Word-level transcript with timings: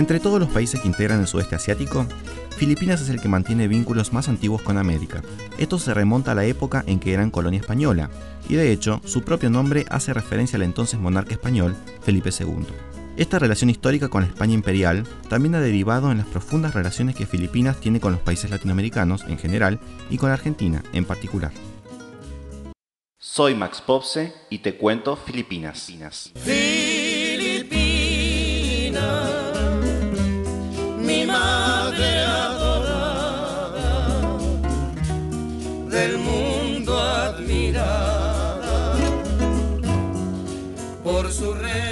Entre 0.00 0.18
todos 0.18 0.40
los 0.40 0.48
países 0.48 0.80
que 0.80 0.88
integran 0.88 1.20
el 1.20 1.26
sudeste 1.26 1.56
asiático, 1.56 2.06
Filipinas 2.56 3.02
es 3.02 3.10
el 3.10 3.20
que 3.20 3.28
mantiene 3.28 3.68
vínculos 3.68 4.14
más 4.14 4.30
antiguos 4.30 4.62
con 4.62 4.78
América. 4.78 5.20
Esto 5.58 5.78
se 5.78 5.92
remonta 5.92 6.32
a 6.32 6.34
la 6.34 6.46
época 6.46 6.82
en 6.86 6.98
que 6.98 7.12
eran 7.12 7.30
colonia 7.30 7.60
española, 7.60 8.08
y 8.48 8.54
de 8.54 8.72
hecho, 8.72 9.02
su 9.04 9.20
propio 9.20 9.50
nombre 9.50 9.84
hace 9.90 10.14
referencia 10.14 10.56
al 10.56 10.62
entonces 10.62 10.98
monarca 10.98 11.34
español, 11.34 11.76
Felipe 12.00 12.30
II. 12.30 12.64
Esta 13.18 13.38
relación 13.38 13.68
histórica 13.68 14.08
con 14.08 14.22
la 14.22 14.28
España 14.28 14.54
imperial 14.54 15.04
también 15.28 15.54
ha 15.54 15.60
derivado 15.60 16.10
en 16.10 16.16
las 16.16 16.26
profundas 16.26 16.72
relaciones 16.72 17.14
que 17.14 17.26
Filipinas 17.26 17.76
tiene 17.78 18.00
con 18.00 18.12
los 18.12 18.22
países 18.22 18.50
latinoamericanos 18.50 19.24
en 19.28 19.36
general 19.36 19.80
y 20.08 20.16
con 20.16 20.30
Argentina 20.30 20.82
en 20.94 21.04
particular. 21.04 21.52
Soy 23.18 23.54
Max 23.54 23.82
Popse 23.82 24.32
y 24.48 24.60
te 24.60 24.78
cuento 24.78 25.16
Filipinas. 25.16 25.92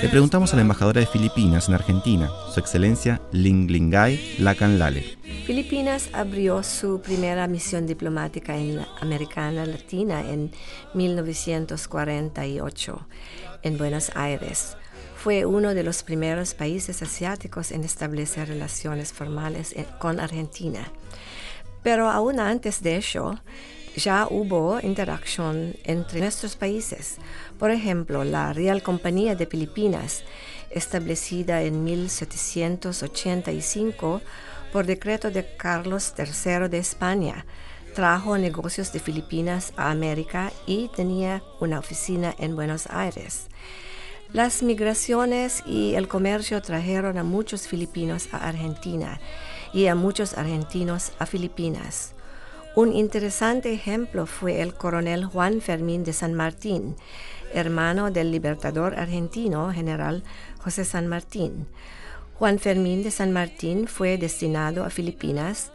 Le 0.02 0.08
preguntamos 0.08 0.52
a 0.52 0.56
la 0.56 0.62
embajadora 0.62 1.00
de 1.00 1.06
Filipinas 1.06 1.68
en 1.68 1.74
Argentina, 1.74 2.30
su 2.52 2.60
excelencia 2.60 3.20
Ling 3.32 3.68
Lingay 3.68 4.36
Lacan 4.38 4.78
Lale. 4.78 5.18
Filipinas 5.44 6.08
abrió 6.12 6.62
su 6.62 7.00
primera 7.00 7.48
misión 7.48 7.86
diplomática 7.86 8.56
en 8.56 8.86
América 9.00 9.50
Latina 9.50 10.20
en 10.20 10.52
1948 10.94 13.08
en 13.62 13.78
Buenos 13.78 14.12
Aires. 14.14 14.76
Fue 15.16 15.46
uno 15.46 15.74
de 15.74 15.82
los 15.82 16.04
primeros 16.04 16.54
países 16.54 17.02
asiáticos 17.02 17.72
en 17.72 17.82
establecer 17.82 18.46
relaciones 18.48 19.12
formales 19.12 19.74
con 19.98 20.20
Argentina. 20.20 20.92
Pero 21.82 22.08
aún 22.08 22.38
antes 22.38 22.82
de 22.82 22.96
ello, 22.96 23.34
ya 23.98 24.26
hubo 24.30 24.80
interacción 24.80 25.74
entre 25.84 26.20
nuestros 26.20 26.56
países. 26.56 27.18
Por 27.58 27.70
ejemplo, 27.70 28.24
la 28.24 28.52
Real 28.52 28.82
Compañía 28.82 29.34
de 29.34 29.46
Filipinas, 29.46 30.24
establecida 30.70 31.62
en 31.62 31.84
1785 31.84 34.20
por 34.72 34.86
decreto 34.86 35.30
de 35.30 35.56
Carlos 35.56 36.14
III 36.16 36.68
de 36.68 36.78
España, 36.78 37.46
trajo 37.94 38.38
negocios 38.38 38.92
de 38.92 39.00
Filipinas 39.00 39.72
a 39.76 39.90
América 39.90 40.52
y 40.66 40.88
tenía 40.88 41.42
una 41.60 41.78
oficina 41.78 42.34
en 42.38 42.54
Buenos 42.54 42.86
Aires. 42.88 43.48
Las 44.32 44.62
migraciones 44.62 45.62
y 45.66 45.94
el 45.94 46.06
comercio 46.06 46.60
trajeron 46.60 47.16
a 47.16 47.24
muchos 47.24 47.66
filipinos 47.66 48.28
a 48.32 48.46
Argentina 48.46 49.20
y 49.72 49.86
a 49.86 49.94
muchos 49.94 50.36
argentinos 50.36 51.12
a 51.18 51.24
Filipinas. 51.24 52.14
Un 52.74 52.92
interesante 52.92 53.72
ejemplo 53.72 54.26
fue 54.26 54.60
el 54.60 54.74
coronel 54.74 55.24
Juan 55.24 55.60
Fermín 55.60 56.04
de 56.04 56.12
San 56.12 56.34
Martín, 56.34 56.96
hermano 57.52 58.10
del 58.10 58.30
libertador 58.30 58.98
argentino 58.98 59.72
general 59.72 60.22
José 60.58 60.84
San 60.84 61.08
Martín. 61.08 61.66
Juan 62.38 62.58
Fermín 62.58 63.02
de 63.02 63.10
San 63.10 63.32
Martín 63.32 63.88
fue 63.88 64.16
destinado 64.16 64.84
a 64.84 64.90
Filipinas, 64.90 65.72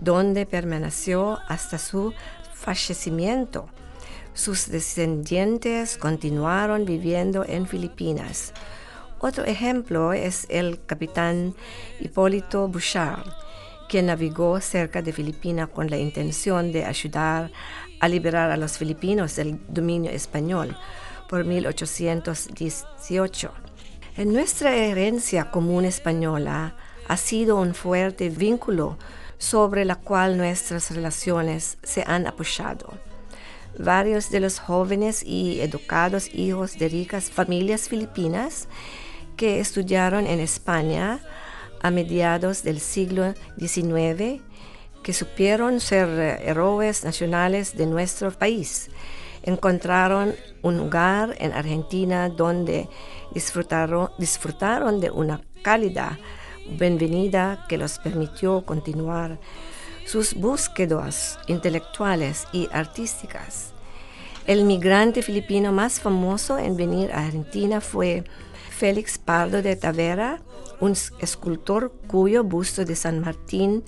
donde 0.00 0.46
permaneció 0.46 1.38
hasta 1.46 1.78
su 1.78 2.12
fallecimiento. 2.54 3.68
Sus 4.34 4.68
descendientes 4.68 5.98
continuaron 5.98 6.84
viviendo 6.84 7.44
en 7.46 7.66
Filipinas. 7.66 8.52
Otro 9.20 9.44
ejemplo 9.44 10.12
es 10.14 10.46
el 10.48 10.84
capitán 10.84 11.54
Hipólito 12.00 12.66
Bouchard, 12.68 13.26
quien 13.90 14.06
navegó 14.06 14.60
cerca 14.60 15.02
de 15.02 15.12
Filipinas 15.12 15.68
con 15.68 15.90
la 15.90 15.98
intención 15.98 16.70
de 16.70 16.84
ayudar 16.84 17.50
a 17.98 18.06
liberar 18.06 18.52
a 18.52 18.56
los 18.56 18.78
filipinos 18.78 19.34
del 19.34 19.58
dominio 19.66 20.12
español 20.12 20.76
por 21.28 21.44
1818. 21.44 23.50
En 24.16 24.32
nuestra 24.32 24.76
herencia 24.76 25.50
común 25.50 25.84
española 25.84 26.76
ha 27.08 27.16
sido 27.16 27.56
un 27.56 27.74
fuerte 27.74 28.30
vínculo 28.30 28.96
sobre 29.38 29.84
la 29.84 29.96
cual 29.96 30.36
nuestras 30.36 30.92
relaciones 30.92 31.76
se 31.82 32.04
han 32.06 32.28
apoyado. 32.28 32.94
Varios 33.76 34.30
de 34.30 34.38
los 34.38 34.60
jóvenes 34.60 35.24
y 35.24 35.62
educados 35.62 36.32
hijos 36.32 36.78
de 36.78 36.88
ricas 36.88 37.28
familias 37.28 37.88
filipinas 37.88 38.68
que 39.36 39.58
estudiaron 39.58 40.28
en 40.28 40.38
España 40.38 41.18
a 41.80 41.90
mediados 41.90 42.62
del 42.62 42.80
siglo 42.80 43.34
XIX 43.58 44.42
que 45.02 45.12
supieron 45.12 45.80
ser 45.80 46.08
eh, 46.08 46.50
héroes 46.50 47.04
nacionales 47.04 47.76
de 47.76 47.86
nuestro 47.86 48.30
país. 48.30 48.90
Encontraron 49.42 50.34
un 50.62 50.76
lugar 50.76 51.34
en 51.38 51.52
Argentina 51.52 52.28
donde 52.28 52.88
disfrutaron, 53.32 54.10
disfrutaron 54.18 55.00
de 55.00 55.10
una 55.10 55.40
cálida 55.62 56.18
bienvenida 56.78 57.64
que 57.68 57.78
los 57.78 57.98
permitió 57.98 58.64
continuar 58.66 59.38
sus 60.06 60.34
búsquedas 60.34 61.38
intelectuales 61.46 62.46
y 62.52 62.68
artísticas. 62.72 63.72
El 64.46 64.64
migrante 64.64 65.22
filipino 65.22 65.72
más 65.72 66.00
famoso 66.00 66.58
en 66.58 66.76
venir 66.76 67.12
a 67.12 67.24
Argentina 67.24 67.80
fue 67.80 68.24
Félix 68.80 69.18
Pardo 69.18 69.60
de 69.60 69.76
Tavera, 69.76 70.40
un 70.80 70.94
escultor 71.18 71.92
cuyo 72.06 72.44
busto 72.44 72.86
de 72.86 72.96
San 72.96 73.20
Martín 73.20 73.84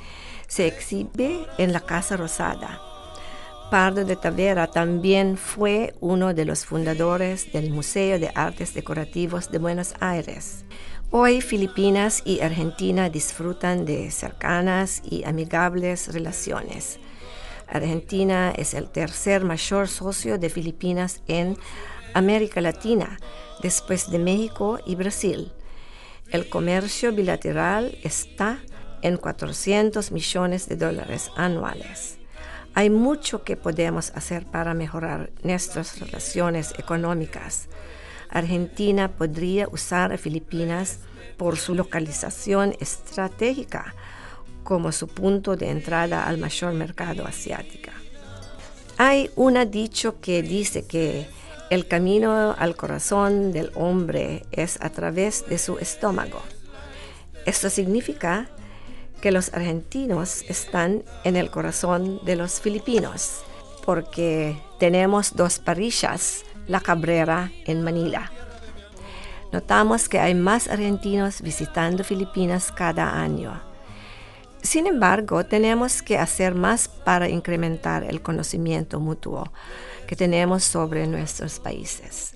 se 0.48 0.66
exhibe 0.66 1.47
en 1.56 1.72
la 1.72 1.80
Casa 1.80 2.19
Rosada. 2.19 2.78
Pardo 3.70 4.04
de 4.04 4.16
Tavera 4.16 4.66
también 4.66 5.38
fue 5.38 5.94
uno 6.00 6.34
de 6.34 6.44
los 6.44 6.66
fundadores 6.66 7.50
del 7.54 7.70
Museo 7.70 8.19
de 8.19 8.32
Artes 8.34 8.75
Decorativos 8.75 9.50
de 9.50 9.56
Buenos 9.56 9.94
Aires. 9.98 10.66
Hoy 11.10 11.41
Filipinas 11.41 12.20
y 12.26 12.42
Argentina 12.42 13.09
disfrutan 13.09 13.86
de 13.86 14.10
cercanas 14.10 15.00
y 15.03 15.24
amigables 15.24 16.12
relaciones. 16.12 17.00
Argentina 17.66 18.53
es 18.54 18.74
el 18.74 18.91
tercer 18.91 19.42
mayor 19.42 19.88
socio 19.88 20.36
de 20.36 20.50
Filipinas 20.50 21.22
en 21.28 21.56
América 22.15 22.61
Latina, 22.61 23.19
después 23.62 24.11
de 24.11 24.19
México 24.19 24.78
y 24.87 24.95
Brasil. 24.95 25.53
El 26.31 26.49
comercio 26.49 27.12
bilateral 27.12 27.99
está 28.03 28.59
en 29.03 29.17
400 29.17 30.12
millones 30.12 30.69
de 30.69 30.77
dólares 30.77 31.31
anuales. 31.37 32.19
Hay 32.75 32.89
mucho 32.89 33.45
que 33.45 33.56
podemos 33.56 34.12
hacer 34.15 34.47
para 34.47 34.72
mejorar 34.72 35.31
nuestras 35.43 36.01
relaciones 36.01 36.72
económicas. 36.78 37.69
Argentina 38.31 39.09
podría 39.09 39.69
usar 39.69 40.12
a 40.12 40.19
Filipinas 40.19 41.01
por 41.37 41.59
su 41.59 41.75
localización 41.75 42.75
estratégica 42.81 43.95
como 44.62 44.93
su 44.93 45.09
punto 45.09 45.56
de 45.56 45.71
entrada 45.71 46.27
al 46.27 46.39
mayor 46.39 46.72
mercado 46.72 47.27
asiático. 47.27 47.91
Hay 48.97 49.31
un 49.37 49.59
dicho 49.71 50.21
que 50.21 50.43
dice 50.43 50.87
que 50.87 51.27
el 51.72 51.87
camino 51.87 52.55
al 52.59 52.77
corazón 52.77 53.50
del 53.50 53.72
hombre 53.75 54.44
es 54.53 54.78
a 54.83 54.91
través 54.91 55.47
de 55.49 55.56
su 55.56 55.78
estómago. 55.78 56.43
Esto 57.47 57.71
significa 57.71 58.50
que 59.22 59.33
los 59.33 59.55
argentinos 59.55 60.43
están 60.50 61.03
en 61.25 61.34
el 61.34 61.50
corazón 61.50 62.21
de 62.27 62.37
los 62.37 62.60
filipinos, 62.60 63.41
porque 63.87 64.55
tenemos 64.78 65.34
dos 65.34 65.60
parrillas, 65.60 66.45
la 66.66 66.80
Cabrera 66.80 67.51
en 67.65 67.83
Manila. 67.83 68.30
Notamos 69.51 70.10
que 70.10 70.21
hay 70.21 70.34
más 70.34 70.69
argentinos 70.69 71.41
visitando 71.41 72.04
Filipinas 72.04 72.71
cada 72.71 73.19
año. 73.19 73.72
Sin 74.62 74.86
embargo, 74.86 75.44
tenemos 75.44 76.03
que 76.03 76.18
hacer 76.18 76.54
más 76.54 76.88
para 76.88 77.28
incrementar 77.28 78.04
el 78.04 78.22
conocimiento 78.22 79.00
mutuo 79.00 79.53
que 80.06 80.16
tenemos 80.16 80.62
sobre 80.62 81.06
nuestros 81.06 81.59
países. 81.59 82.34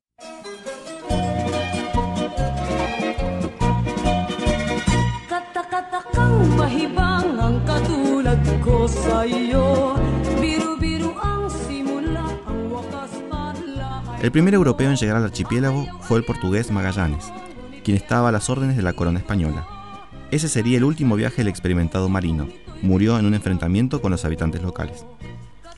El 14.22 14.32
primer 14.32 14.54
europeo 14.54 14.90
en 14.90 14.96
llegar 14.96 15.16
al 15.16 15.24
archipiélago 15.24 15.86
fue 16.00 16.18
el 16.18 16.24
portugués 16.24 16.72
Magallanes, 16.72 17.30
quien 17.84 17.96
estaba 17.96 18.30
a 18.30 18.32
las 18.32 18.50
órdenes 18.50 18.76
de 18.76 18.82
la 18.82 18.94
corona 18.94 19.20
española. 19.20 19.75
Ese 20.36 20.50
sería 20.50 20.76
el 20.76 20.84
último 20.84 21.16
viaje 21.16 21.38
del 21.38 21.48
experimentado 21.48 22.10
marino. 22.10 22.46
Murió 22.82 23.18
en 23.18 23.24
un 23.24 23.32
enfrentamiento 23.32 24.02
con 24.02 24.10
los 24.10 24.26
habitantes 24.26 24.60
locales. 24.60 25.06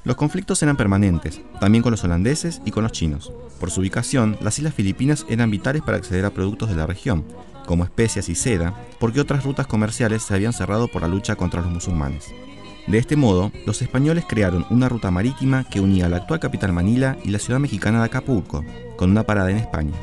Los 0.02 0.16
conflictos 0.16 0.60
eran 0.64 0.76
permanentes, 0.76 1.40
también 1.60 1.80
con 1.80 1.92
los 1.92 2.02
holandeses 2.02 2.60
y 2.64 2.72
con 2.72 2.82
los 2.82 2.90
chinos. 2.90 3.32
Por 3.60 3.70
su 3.70 3.82
ubicación, 3.82 4.36
las 4.40 4.58
islas 4.58 4.74
filipinas 4.74 5.24
eran 5.28 5.52
vitales 5.52 5.82
para 5.82 5.96
acceder 5.96 6.24
a 6.24 6.30
productos 6.30 6.70
de 6.70 6.74
la 6.74 6.88
región, 6.88 7.24
como 7.66 7.84
especias 7.84 8.28
y 8.28 8.34
seda, 8.34 8.74
porque 8.98 9.20
otras 9.20 9.44
rutas 9.44 9.68
comerciales 9.68 10.24
se 10.24 10.34
habían 10.34 10.52
cerrado 10.52 10.88
por 10.88 11.02
la 11.02 11.08
lucha 11.08 11.36
contra 11.36 11.62
los 11.62 11.70
musulmanes. 11.70 12.34
De 12.88 12.98
este 12.98 13.14
modo, 13.14 13.52
los 13.64 13.80
españoles 13.80 14.24
crearon 14.28 14.66
una 14.70 14.88
ruta 14.88 15.12
marítima 15.12 15.62
que 15.70 15.80
unía 15.80 16.08
la 16.08 16.16
actual 16.16 16.40
capital 16.40 16.72
Manila 16.72 17.16
y 17.22 17.30
la 17.30 17.38
ciudad 17.38 17.60
mexicana 17.60 18.00
de 18.00 18.06
Acapulco, 18.06 18.64
con 18.96 19.12
una 19.12 19.22
parada 19.22 19.52
en 19.52 19.58
España. 19.58 19.94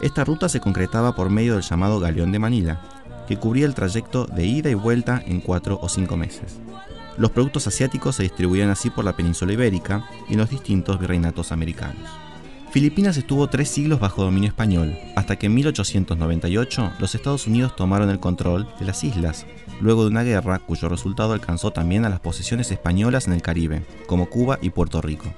Esta 0.00 0.22
ruta 0.22 0.48
se 0.48 0.60
concretaba 0.60 1.16
por 1.16 1.30
medio 1.30 1.54
del 1.54 1.62
llamado 1.62 1.98
Galeón 1.98 2.30
de 2.30 2.38
Manila, 2.38 2.80
que 3.32 3.38
cubría 3.38 3.64
el 3.64 3.74
trayecto 3.74 4.26
de 4.26 4.44
ida 4.44 4.68
y 4.68 4.74
vuelta 4.74 5.22
en 5.24 5.40
cuatro 5.40 5.78
o 5.80 5.88
cinco 5.88 6.18
meses. 6.18 6.60
Los 7.16 7.30
productos 7.30 7.66
asiáticos 7.66 8.16
se 8.16 8.24
distribuían 8.24 8.68
así 8.68 8.90
por 8.90 9.06
la 9.06 9.16
península 9.16 9.54
ibérica 9.54 10.04
y 10.28 10.34
en 10.34 10.40
los 10.40 10.50
distintos 10.50 11.00
virreinatos 11.00 11.50
americanos. 11.50 12.10
Filipinas 12.72 13.16
estuvo 13.16 13.46
tres 13.46 13.70
siglos 13.70 14.00
bajo 14.00 14.22
dominio 14.22 14.50
español, 14.50 14.98
hasta 15.16 15.36
que 15.36 15.46
en 15.46 15.54
1898 15.54 16.92
los 16.98 17.14
Estados 17.14 17.46
Unidos 17.46 17.74
tomaron 17.74 18.10
el 18.10 18.20
control 18.20 18.68
de 18.78 18.84
las 18.84 19.02
islas, 19.02 19.46
luego 19.80 20.02
de 20.02 20.10
una 20.10 20.24
guerra 20.24 20.58
cuyo 20.58 20.90
resultado 20.90 21.32
alcanzó 21.32 21.70
también 21.70 22.04
a 22.04 22.10
las 22.10 22.20
posesiones 22.20 22.70
españolas 22.70 23.28
en 23.28 23.32
el 23.32 23.40
Caribe, 23.40 23.86
como 24.06 24.28
Cuba 24.28 24.58
y 24.60 24.68
Puerto 24.68 25.00
Rico. 25.00 25.32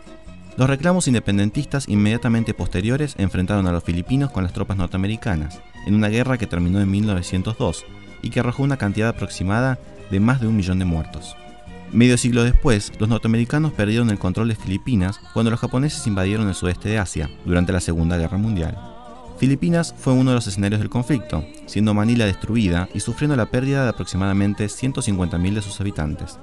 Los 0.57 0.71
reclamos 0.71 1.09
independentistas 1.09 1.89
inmediatamente 1.89 2.55
posteriores 2.55 3.17
enfrentaron 3.19 3.67
a 3.67 3.73
los 3.73 3.83
filipinos 3.83 4.31
con 4.31 4.45
las 4.45 4.53
tropas 4.53 4.77
norteamericanas, 4.77 5.61
en 5.85 5.97
una 5.97 6.09
guerra 6.09 6.39
que 6.39 6.47
terminó 6.47 6.81
en 6.81 6.91
1902 6.91 7.85
y 8.23 8.31
que 8.31 8.39
arrojó 8.39 8.63
una 8.63 8.77
cantidad 8.77 9.09
aproximada 9.09 9.81
de 10.13 10.21
más 10.21 10.41
de 10.41 10.47
un 10.47 10.57
millón 10.57 10.79
de 10.79 10.85
muertos. 10.85 11.37
Medio 11.91 12.17
siglo 12.17 12.45
después, 12.45 12.93
los 13.01 13.09
norteamericanos 13.09 13.73
perdieron 13.73 14.11
el 14.11 14.19
control 14.21 14.49
de 14.49 14.55
Filipinas 14.55 15.21
cuando 15.33 15.51
los 15.51 15.59
japoneses 15.59 16.07
invadieron 16.07 16.47
el 16.47 16.55
sudeste 16.55 16.89
de 16.89 16.99
Asia 16.99 17.29
durante 17.45 17.73
la 17.73 17.81
Segunda 17.81 18.17
Guerra 18.17 18.39
Mundial. 18.39 18.79
Filipinas 19.39 19.93
fue 19.99 20.13
uno 20.13 20.31
de 20.31 20.37
los 20.37 20.47
escenarios 20.47 20.81
del 20.81 20.89
conflicto, 20.89 21.45
siendo 21.67 21.95
Manila 21.95 22.27
destruida 22.27 22.89
y 22.95 23.01
sufriendo 23.01 23.35
la 23.35 23.47
pérdida 23.47 23.83
de 23.83 23.91
aproximadamente 23.91 24.67
150.000 24.67 25.55
de 25.55 25.63
sus 25.63 25.81
habitantes. 25.81 26.39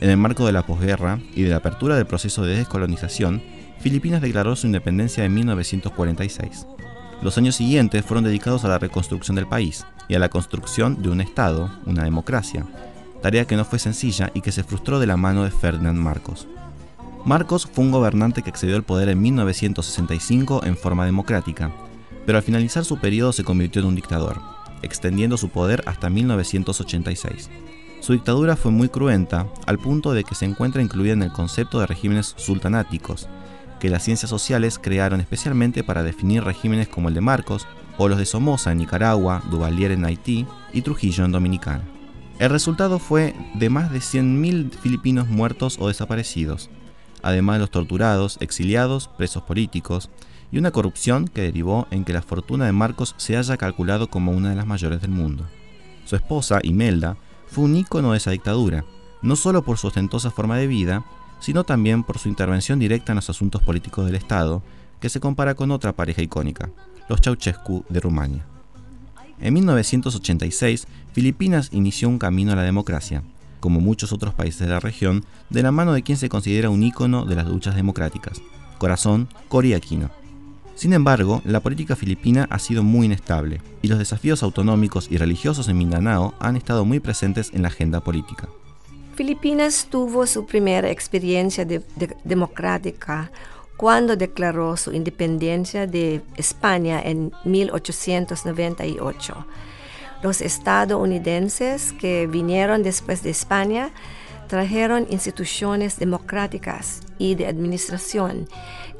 En 0.00 0.08
el 0.08 0.16
marco 0.16 0.46
de 0.46 0.52
la 0.52 0.64
posguerra 0.64 1.20
y 1.34 1.42
de 1.42 1.50
la 1.50 1.56
apertura 1.56 1.94
del 1.94 2.06
proceso 2.06 2.42
de 2.42 2.56
descolonización, 2.56 3.42
Filipinas 3.80 4.22
declaró 4.22 4.56
su 4.56 4.66
independencia 4.66 5.24
en 5.26 5.34
1946. 5.34 6.66
Los 7.20 7.36
años 7.36 7.56
siguientes 7.56 8.04
fueron 8.04 8.24
dedicados 8.24 8.64
a 8.64 8.68
la 8.68 8.78
reconstrucción 8.78 9.36
del 9.36 9.46
país 9.46 9.84
y 10.08 10.14
a 10.14 10.18
la 10.18 10.30
construcción 10.30 11.02
de 11.02 11.10
un 11.10 11.20
Estado, 11.20 11.70
una 11.84 12.02
democracia, 12.02 12.66
tarea 13.20 13.44
que 13.44 13.56
no 13.56 13.66
fue 13.66 13.78
sencilla 13.78 14.30
y 14.32 14.40
que 14.40 14.52
se 14.52 14.64
frustró 14.64 15.00
de 15.00 15.06
la 15.06 15.18
mano 15.18 15.44
de 15.44 15.50
Ferdinand 15.50 15.98
Marcos. 15.98 16.48
Marcos 17.26 17.68
fue 17.70 17.84
un 17.84 17.90
gobernante 17.90 18.40
que 18.40 18.48
accedió 18.48 18.76
al 18.76 18.84
poder 18.84 19.10
en 19.10 19.20
1965 19.20 20.62
en 20.64 20.78
forma 20.78 21.04
democrática, 21.04 21.70
pero 22.24 22.38
al 22.38 22.44
finalizar 22.44 22.86
su 22.86 22.98
periodo 22.98 23.34
se 23.34 23.44
convirtió 23.44 23.82
en 23.82 23.88
un 23.88 23.94
dictador, 23.94 24.40
extendiendo 24.80 25.36
su 25.36 25.50
poder 25.50 25.82
hasta 25.84 26.08
1986. 26.08 27.50
Su 28.00 28.14
dictadura 28.14 28.56
fue 28.56 28.72
muy 28.72 28.88
cruenta, 28.88 29.46
al 29.66 29.78
punto 29.78 30.12
de 30.12 30.24
que 30.24 30.34
se 30.34 30.46
encuentra 30.46 30.82
incluida 30.82 31.12
en 31.12 31.22
el 31.22 31.32
concepto 31.32 31.80
de 31.80 31.86
regímenes 31.86 32.34
sultanáticos, 32.38 33.28
que 33.78 33.90
las 33.90 34.02
ciencias 34.02 34.30
sociales 34.30 34.78
crearon 34.78 35.20
especialmente 35.20 35.84
para 35.84 36.02
definir 36.02 36.42
regímenes 36.42 36.88
como 36.88 37.08
el 37.08 37.14
de 37.14 37.20
Marcos 37.20 37.66
o 37.98 38.08
los 38.08 38.18
de 38.18 38.24
Somoza 38.24 38.72
en 38.72 38.78
Nicaragua, 38.78 39.42
Duvalier 39.50 39.92
en 39.92 40.06
Haití 40.06 40.46
y 40.72 40.80
Trujillo 40.80 41.26
en 41.26 41.32
Dominicana. 41.32 41.84
El 42.38 42.48
resultado 42.48 42.98
fue 42.98 43.34
de 43.54 43.68
más 43.68 43.92
de 43.92 43.98
100.000 43.98 44.70
filipinos 44.70 45.28
muertos 45.28 45.76
o 45.78 45.88
desaparecidos, 45.88 46.70
además 47.22 47.56
de 47.56 47.60
los 47.60 47.70
torturados, 47.70 48.38
exiliados, 48.40 49.08
presos 49.08 49.42
políticos, 49.42 50.08
y 50.50 50.56
una 50.56 50.70
corrupción 50.70 51.28
que 51.28 51.42
derivó 51.42 51.86
en 51.90 52.06
que 52.06 52.14
la 52.14 52.22
fortuna 52.22 52.64
de 52.64 52.72
Marcos 52.72 53.14
se 53.18 53.36
haya 53.36 53.58
calculado 53.58 54.08
como 54.08 54.32
una 54.32 54.48
de 54.48 54.56
las 54.56 54.66
mayores 54.66 55.02
del 55.02 55.10
mundo. 55.10 55.46
Su 56.06 56.16
esposa, 56.16 56.60
Imelda, 56.62 57.18
fue 57.50 57.64
un 57.64 57.76
ícono 57.76 58.12
de 58.12 58.18
esa 58.18 58.30
dictadura, 58.30 58.84
no 59.22 59.36
solo 59.36 59.62
por 59.62 59.78
su 59.78 59.88
ostentosa 59.88 60.30
forma 60.30 60.56
de 60.56 60.66
vida, 60.66 61.04
sino 61.40 61.64
también 61.64 62.04
por 62.04 62.18
su 62.18 62.28
intervención 62.28 62.78
directa 62.78 63.12
en 63.12 63.16
los 63.16 63.30
asuntos 63.30 63.62
políticos 63.62 64.06
del 64.06 64.14
Estado, 64.14 64.62
que 65.00 65.08
se 65.08 65.20
compara 65.20 65.54
con 65.54 65.70
otra 65.70 65.92
pareja 65.92 66.22
icónica, 66.22 66.70
los 67.08 67.20
Ceausescu 67.20 67.84
de 67.88 68.00
Rumania. 68.00 68.44
En 69.40 69.54
1986, 69.54 70.86
Filipinas 71.12 71.70
inició 71.72 72.08
un 72.08 72.18
camino 72.18 72.52
a 72.52 72.56
la 72.56 72.62
democracia, 72.62 73.22
como 73.58 73.80
muchos 73.80 74.12
otros 74.12 74.34
países 74.34 74.60
de 74.60 74.72
la 74.72 74.80
región, 74.80 75.24
de 75.48 75.62
la 75.62 75.72
mano 75.72 75.92
de 75.92 76.02
quien 76.02 76.18
se 76.18 76.28
considera 76.28 76.70
un 76.70 76.82
ícono 76.82 77.24
de 77.24 77.36
las 77.36 77.46
luchas 77.46 77.74
democráticas, 77.74 78.40
Corazón 78.78 79.28
Cory 79.48 79.74
Aquino. 79.74 80.10
Sin 80.74 80.92
embargo, 80.92 81.42
la 81.44 81.60
política 81.60 81.96
filipina 81.96 82.46
ha 82.50 82.58
sido 82.58 82.82
muy 82.82 83.06
inestable 83.06 83.60
y 83.82 83.88
los 83.88 83.98
desafíos 83.98 84.42
autonómicos 84.42 85.08
y 85.10 85.18
religiosos 85.18 85.68
en 85.68 85.78
Mindanao 85.78 86.34
han 86.38 86.56
estado 86.56 86.84
muy 86.84 87.00
presentes 87.00 87.50
en 87.52 87.62
la 87.62 87.68
agenda 87.68 88.00
política. 88.00 88.48
Filipinas 89.14 89.88
tuvo 89.90 90.26
su 90.26 90.46
primera 90.46 90.90
experiencia 90.90 91.66
democrática 92.24 93.30
cuando 93.76 94.16
declaró 94.16 94.76
su 94.76 94.92
independencia 94.92 95.86
de 95.86 96.22
España 96.36 97.00
en 97.02 97.32
1898. 97.44 99.46
Los 100.22 100.40
estadounidenses 100.40 101.92
que 101.94 102.26
vinieron 102.26 102.82
después 102.82 103.22
de 103.22 103.30
España 103.30 103.90
trajeron 104.48 105.06
instituciones 105.10 105.98
democráticas 105.98 107.00
y 107.18 107.36
de 107.36 107.46
administración 107.46 108.48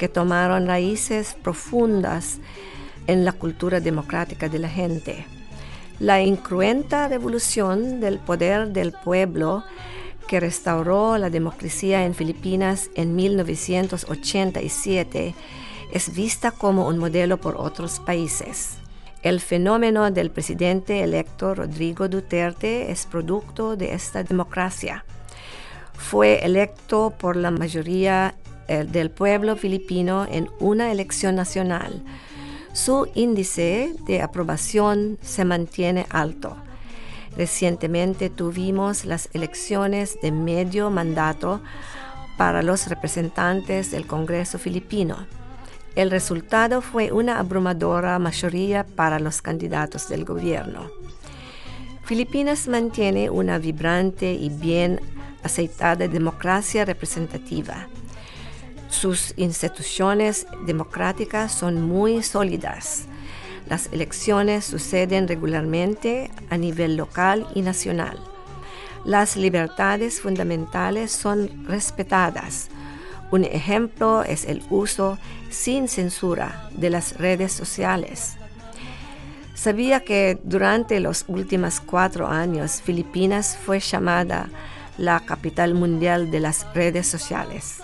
que 0.01 0.09
tomaron 0.09 0.67
raíces 0.67 1.37
profundas 1.43 2.39
en 3.07 3.27
la 3.27 3.33
cultura 3.33 3.81
democrática 3.81 4.49
de 4.49 4.59
la 4.59 4.71
gente. 4.71 5.27
La 5.99 6.23
incruenta 6.23 7.07
revolución 7.07 8.01
del 8.01 8.19
poder 8.19 8.69
del 8.69 8.93
pueblo 8.93 9.63
que 10.27 10.41
restauró 10.41 11.19
la 11.19 11.29
democracia 11.29 12.07
en 12.07 12.15
Filipinas 12.15 12.89
en 12.95 13.15
1987, 13.15 15.35
es 15.93 16.15
vista 16.15 16.51
como 16.51 16.89
un 16.89 16.97
modelo 16.97 17.37
por 17.37 17.57
otros 17.57 18.01
países. 18.01 18.79
El 19.23 19.41
fenómeno 19.41 20.11
del 20.11 20.31
presidente 20.31 21.03
electo 21.03 21.55
Rodrigo 21.55 22.09
Duterte 22.09 22.91
es 22.91 23.05
producto 23.05 23.77
de 23.77 23.93
esta 23.93 24.23
democracia. 24.23 25.05
Fue 25.93 26.43
electo 26.43 27.13
por 27.19 27.37
la 27.37 27.51
mayoría 27.51 28.35
del 28.85 29.11
pueblo 29.11 29.57
filipino 29.57 30.27
en 30.31 30.49
una 30.61 30.93
elección 30.93 31.35
nacional. 31.35 32.03
Su 32.73 33.09
índice 33.15 33.95
de 34.07 34.23
aprobación 34.23 35.19
se 35.23 35.45
mantiene 35.45 36.07
alto 36.11 36.57
Recientemente 37.37 38.29
tuvimos 38.29 39.05
las 39.05 39.29
elecciones 39.33 40.19
de 40.21 40.33
medio 40.33 40.91
mandato 40.91 41.61
para 42.37 42.63
los 42.63 42.89
representantes 42.89 43.91
del 43.91 44.07
Congreso 44.07 44.59
filipino. 44.59 45.27
El 45.95 46.11
resultado 46.11 46.81
fue 46.81 47.13
una 47.13 47.39
abrumadora 47.39 48.19
mayoría 48.19 48.85
para 48.85 49.19
los 49.19 49.43
candidatos 49.43 50.09
del 50.09 50.25
gobierno. 50.25 50.91
Filipinas 52.05 52.67
mantiene 52.67 53.31
una 53.31 53.59
vibrante 53.59 54.33
y 54.33 54.49
bien 54.49 55.01
aceitada 55.43 56.09
democracia 56.09 56.85
representativa. 56.85 57.89
Sus 59.01 59.33
instituciones 59.37 60.47
democráticas 60.67 61.53
son 61.53 61.81
muy 61.83 62.23
sólidas 62.23 63.07
las 63.71 63.89
elecciones 63.93 64.65
suceden 64.65 65.29
regularmente 65.29 66.33
a 66.51 66.57
nivel 66.57 66.97
local 66.97 67.47
y 67.55 67.63
nacional. 67.63 68.19
Las 69.05 69.37
libertades 69.37 70.21
fundamentales 70.21 71.13
son 71.13 71.67
respetadas. 71.67 72.69
Un 73.31 73.45
ejemplo 73.45 74.25
es 74.25 74.45
el 74.45 74.65
uso 74.71 75.19
sin 75.51 75.87
censura 75.87 76.69
de 76.73 76.91
las 76.91 77.17
redes 77.17 77.53
sociales. 77.53 78.35
Sabía 79.55 80.01
que 80.01 80.41
durante 80.43 80.99
los 80.99 81.25
últimos 81.29 81.79
cuatro 81.79 82.27
años 82.27 82.83
Filipinas 82.83 83.57
fue 83.65 83.79
llamada 83.79 84.49
la 84.99 85.21
capital 85.21 85.75
mundial 85.75 86.33
de 86.33 86.41
las 86.41 86.67
redes 86.75 87.07
sociales, 87.07 87.81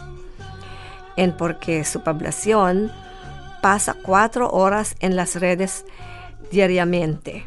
en 1.16 1.37
porque 1.37 1.85
su 1.85 2.00
población 2.02 2.90
pasa 3.62 3.96
cuatro 4.00 4.50
horas 4.50 4.96
en 5.00 5.16
las 5.16 5.37
redes 5.37 5.85
diariamente. 6.50 7.46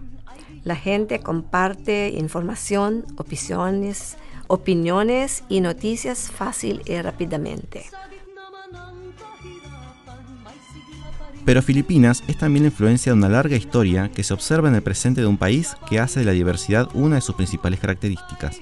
La 0.63 0.75
gente 0.75 1.19
comparte 1.19 2.09
información, 2.09 3.05
opiniones, 3.17 4.17
opiniones 4.47 5.43
y 5.47 5.61
noticias 5.61 6.31
fácil 6.31 6.81
y 6.85 6.99
rápidamente. 7.01 7.85
Pero 11.45 11.61
Filipinas 11.61 12.23
es 12.27 12.37
también 12.37 12.63
la 12.63 12.69
influencia 12.69 13.11
de 13.11 13.17
una 13.17 13.29
larga 13.29 13.55
historia 13.55 14.11
que 14.13 14.23
se 14.23 14.33
observa 14.33 14.67
en 14.67 14.75
el 14.75 14.83
presente 14.83 15.21
de 15.21 15.27
un 15.27 15.37
país 15.37 15.75
que 15.89 15.99
hace 15.99 16.19
de 16.19 16.25
la 16.25 16.33
diversidad 16.33 16.89
una 16.93 17.15
de 17.15 17.21
sus 17.21 17.35
principales 17.35 17.79
características, 17.79 18.59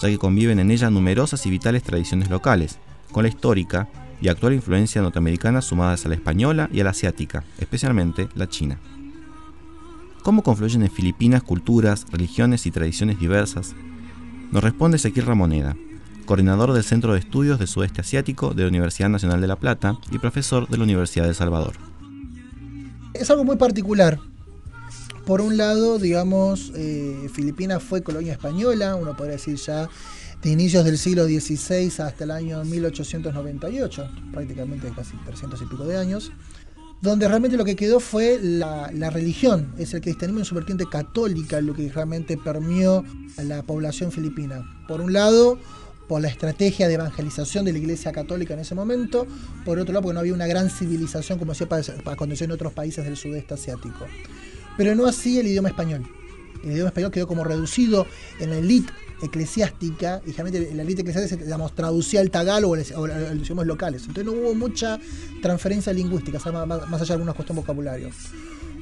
ya 0.00 0.08
que 0.08 0.18
conviven 0.18 0.60
en 0.60 0.70
ella 0.70 0.90
numerosas 0.90 1.44
y 1.46 1.50
vitales 1.50 1.82
tradiciones 1.82 2.30
locales, 2.30 2.78
con 3.10 3.24
la 3.24 3.28
histórica, 3.28 3.88
y 4.20 4.28
actual 4.28 4.54
influencia 4.54 5.02
norteamericana 5.02 5.62
sumadas 5.62 6.04
a 6.04 6.08
la 6.08 6.14
española 6.14 6.68
y 6.72 6.80
a 6.80 6.84
la 6.84 6.90
asiática, 6.90 7.44
especialmente 7.58 8.28
la 8.34 8.48
china. 8.48 8.78
¿Cómo 10.22 10.42
confluyen 10.42 10.82
en 10.82 10.90
Filipinas 10.90 11.42
culturas, 11.42 12.06
religiones 12.10 12.66
y 12.66 12.70
tradiciones 12.70 13.20
diversas? 13.20 13.74
Nos 14.50 14.64
responde 14.64 14.96
Ezequiel 14.96 15.26
Ramoneda, 15.26 15.76
coordinador 16.24 16.72
del 16.72 16.82
Centro 16.82 17.12
de 17.12 17.20
Estudios 17.20 17.58
de 17.58 17.66
Sudeste 17.66 18.00
Asiático 18.00 18.52
de 18.52 18.62
la 18.62 18.68
Universidad 18.68 19.08
Nacional 19.08 19.40
de 19.40 19.46
La 19.46 19.56
Plata 19.56 19.96
y 20.10 20.18
profesor 20.18 20.68
de 20.68 20.76
la 20.76 20.84
Universidad 20.84 21.24
de 21.24 21.30
El 21.30 21.36
Salvador. 21.36 21.74
Es 23.14 23.30
algo 23.30 23.44
muy 23.44 23.56
particular. 23.56 24.18
Por 25.24 25.40
un 25.40 25.56
lado, 25.56 25.98
digamos, 25.98 26.72
eh, 26.76 27.28
Filipinas 27.32 27.82
fue 27.82 28.02
colonia 28.02 28.32
española, 28.32 28.94
uno 28.94 29.16
podría 29.16 29.36
decir 29.36 29.56
ya 29.56 29.88
de 30.46 30.52
inicios 30.52 30.84
del 30.84 30.96
siglo 30.96 31.24
XVI 31.24 31.92
hasta 31.98 32.22
el 32.22 32.30
año 32.30 32.62
1898, 32.62 34.08
prácticamente 34.32 34.92
casi 34.94 35.16
300 35.24 35.60
y 35.60 35.64
pico 35.64 35.84
de 35.84 35.96
años, 35.96 36.30
donde 37.02 37.26
realmente 37.26 37.56
lo 37.56 37.64
que 37.64 37.74
quedó 37.74 37.98
fue 37.98 38.38
la, 38.40 39.10
religión, 39.10 39.74
es 39.76 39.92
el 39.92 40.02
cristianismo 40.02 40.38
en 40.38 40.44
su 40.44 40.54
vertiente 40.54 40.84
católica, 40.88 41.60
lo 41.60 41.74
que 41.74 41.90
realmente 41.90 42.36
permeó 42.36 43.04
a 43.38 43.42
la 43.42 43.64
población 43.64 44.12
filipina. 44.12 44.84
Por 44.86 45.00
un 45.00 45.12
lado, 45.12 45.58
por 46.06 46.22
la 46.22 46.28
estrategia 46.28 46.86
de 46.86 46.94
evangelización 46.94 47.64
de 47.64 47.72
la 47.72 47.78
Iglesia 47.78 48.12
Católica 48.12 48.54
en 48.54 48.60
ese 48.60 48.76
momento, 48.76 49.26
por 49.64 49.80
otro 49.80 49.94
lado 49.94 50.02
porque 50.04 50.14
no 50.14 50.20
había 50.20 50.32
una 50.34 50.46
gran 50.46 50.70
civilización 50.70 51.40
como 51.40 51.54
decía 51.54 51.68
para, 51.68 51.82
para 52.04 52.16
en 52.24 52.50
otros 52.52 52.72
países 52.72 53.04
del 53.04 53.16
sudeste 53.16 53.54
asiático. 53.54 54.06
Pero 54.76 54.94
no 54.94 55.06
así 55.06 55.40
el 55.40 55.48
idioma 55.48 55.70
español. 55.70 56.08
El 56.62 56.70
idioma 56.70 56.90
español 56.90 57.10
quedó 57.10 57.26
como 57.26 57.42
reducido 57.42 58.06
en 58.38 58.50
la 58.50 58.58
élite 58.58 58.92
eclesiástica, 59.22 60.20
y 60.26 60.32
generalmente 60.32 60.74
la 60.74 60.82
élite 60.82 61.02
eclesiástica 61.02 61.44
traducía 61.74 62.20
el 62.20 62.30
tagalo 62.30 62.70
o, 62.70 62.76
idiomas 62.76 63.66
locales. 63.66 64.02
Entonces 64.02 64.24
no 64.24 64.32
hubo 64.32 64.54
mucha 64.54 64.98
transferencia 65.42 65.92
lingüística, 65.92 66.38
más, 66.38 66.92
allá 66.92 67.06
de 67.06 67.12
algunas 67.14 67.34
cuestiones 67.34 67.64
vocabulario. 67.64 68.10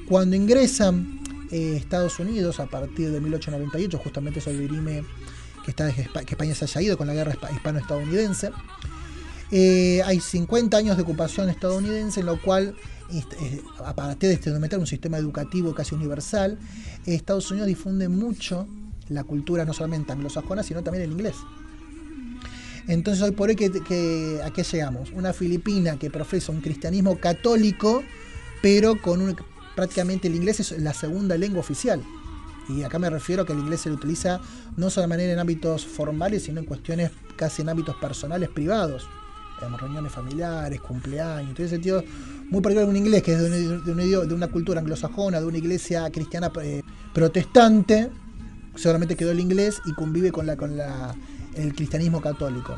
Cuando 0.09 0.37
ingresan 0.37 1.21
eh, 1.51 1.77
Estados 1.77 2.19
Unidos 2.19 2.61
a 2.61 2.67
partir 2.67 3.11
de 3.11 3.21
1898, 3.21 3.99
justamente 3.99 4.41
eso 4.41 4.51
dirime 4.51 5.05
que, 5.65 5.71
España 5.71 6.55
se 6.55 6.65
haya 6.65 6.83
ido 6.83 6.99
con 6.99 7.07
la 7.07 7.15
guerra 7.15 7.37
hispano-estadounidense. 7.53 8.51
Eh, 9.51 10.03
hay 10.05 10.21
50 10.21 10.77
años 10.77 10.97
de 10.97 11.05
ocupación 11.05 11.49
estadounidense, 11.49 12.21
en 12.21 12.27
lo 12.27 12.43
cual, 12.43 12.75
eh, 13.13 13.63
a 13.85 13.95
partir 13.95 14.31
de 14.31 14.35
este 14.35 14.77
un 14.77 14.87
sistema 14.87 15.17
educativo 15.17 15.75
casi 15.75 15.95
universal, 15.95 16.59
Estados 17.07 17.51
Unidos 17.51 17.69
difunde 17.69 18.09
mucho 18.09 18.67
la 19.09 19.25
cultura 19.25 19.65
no 19.65 19.73
solamente 19.73 20.13
anglosajona, 20.13 20.63
sino 20.63 20.83
también 20.83 21.05
el 21.05 21.13
inglés. 21.13 21.37
Entonces 22.87 23.23
hoy 23.23 23.31
por 23.31 23.49
hoy 23.49 23.57
que, 23.57 24.41
a 24.45 24.51
qué 24.51 24.63
llegamos? 24.63 25.11
Una 25.13 25.33
filipina 25.33 25.99
que 25.99 26.11
profesa 26.11 26.53
un 26.53 26.61
cristianismo 26.61 27.19
católico, 27.19 28.03
pero 28.61 29.01
con 29.01 29.23
un, 29.23 29.37
prácticamente 29.75 30.29
el 30.29 30.37
inglés 30.37 30.61
es 30.61 30.79
la 30.79 30.93
segunda 30.93 31.37
lengua 31.37 31.61
oficial. 31.61 32.03
Y 32.69 32.83
acá 32.83 32.99
me 32.99 33.11
refiero 33.11 33.43
a 33.43 33.47
que 33.47 33.53
el 33.53 33.59
inglés 33.59 33.83
se 33.83 33.91
lo 33.91 33.97
utiliza 33.97 34.41
no 34.77 34.91
solamente 34.91 35.31
en 35.31 35.39
ámbitos 35.39 35.87
formales, 35.87 36.45
sino 36.45 36.61
en 36.61 36.67
cuestiones 36.67 37.11
casi 37.37 37.63
en 37.63 37.69
ámbitos 37.69 37.97
personales 37.97 38.49
privados. 38.49 39.07
Digamos, 39.57 39.81
reuniones 39.81 40.13
familiares, 40.13 40.81
cumpleaños, 40.81 41.51
en 41.51 41.65
ese 41.65 41.69
sentido, 41.69 42.03
muy 42.51 42.61
particular 42.61 42.89
un 42.89 42.97
inglés 42.97 43.23
que 43.23 43.33
es 43.33 43.41
de, 43.41 44.35
una 44.35 44.49
cultura 44.49 44.81
anglosajona, 44.81 45.41
de 45.41 45.47
una 45.47 45.59
iglesia 45.59 46.11
cristiana 46.11 46.51
eh, 46.63 46.83
protestante, 47.13 48.11
seguramente 48.77 49.17
quedó 49.17 49.31
el 49.31 49.41
inglés 49.41 49.81
y 49.85 49.93
convive 49.93 50.33
con, 50.33 50.47
la, 50.47 50.57
con 50.57 50.77
la, 50.77 51.15
el 51.55 51.75
cristianismo 51.75 52.21
católico. 52.21 52.77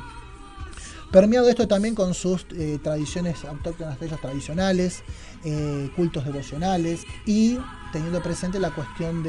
Permeado 1.10 1.48
esto 1.48 1.68
también 1.68 1.94
con 1.94 2.14
sus 2.14 2.46
eh, 2.56 2.78
tradiciones 2.82 3.44
autóctonas, 3.44 4.00
ellos 4.02 4.20
tradicionales, 4.20 5.02
eh, 5.44 5.90
cultos 5.94 6.24
devocionales 6.24 7.02
y 7.24 7.58
teniendo 7.92 8.20
presente 8.22 8.58
la 8.58 8.74
cuestión 8.74 9.24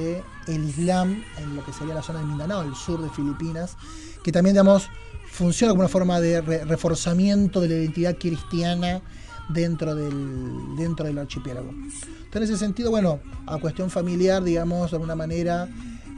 el 0.48 0.64
Islam 0.64 1.24
en 1.38 1.56
lo 1.56 1.64
que 1.64 1.72
sería 1.72 1.94
la 1.94 2.02
zona 2.02 2.20
de 2.20 2.26
Mindanao, 2.26 2.64
el 2.64 2.76
sur 2.76 3.02
de 3.02 3.10
Filipinas, 3.12 3.78
que 4.24 4.32
también, 4.32 4.56
digamos, 4.56 4.90
funciona 5.32 5.72
como 5.72 5.82
una 5.82 5.90
forma 5.90 6.20
de 6.20 6.42
reforzamiento 6.42 7.62
de 7.62 7.70
la 7.70 7.76
identidad 7.76 8.18
cristiana 8.18 9.02
dentro 9.50 9.96
del, 9.96 10.76
dentro 10.76 11.06
del 11.06 11.20
archipiélago. 11.20 11.70
Entonces, 11.70 12.36
en 12.36 12.44
ese 12.44 12.58
sentido, 12.58 12.90
bueno, 12.90 13.20
a 13.46 13.58
cuestión 13.60 13.90
familiar, 13.90 14.44
digamos, 14.44 14.92
de 14.92 14.98
alguna 14.98 15.16
manera, 15.16 15.70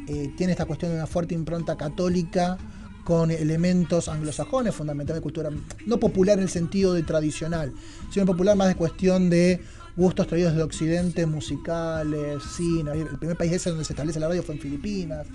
eh, 0.10 0.34
tiene 0.36 0.54
esta 0.54 0.66
cuestión 0.66 0.92
de 0.92 0.98
una 0.98 1.06
fuerte 1.06 1.36
impronta 1.36 1.78
católica 1.78 2.58
con 3.04 3.30
elementos 3.30 4.08
anglosajones, 4.08 4.74
fundamentalmente 4.74 5.22
cultura, 5.22 5.51
no 5.86 6.00
popular 6.00 6.39
en 6.39 6.46
el 6.46 6.50
sentido 6.50 6.94
de 6.94 7.04
tradicional, 7.04 7.72
sino 8.12 8.25
popular 8.25 8.56
más 8.56 8.70
de 8.70 8.75
cuestión 8.75 9.30
de 9.30 9.62
gustos 9.96 10.25
traídos 10.25 10.54
del 10.54 10.63
occidente, 10.63 11.28
musicales, 11.28 12.42
cine. 12.56 12.92
El 12.92 13.20
primer 13.20 13.38
país 13.38 13.51
ese 13.51 13.70
donde 13.70 13.86
se 13.86 13.94
establece 13.94 14.20
la 14.20 14.30
radio 14.30 14.42
fue 14.42 14.56
en 14.56 14.62
Filipinas, 14.62 15.28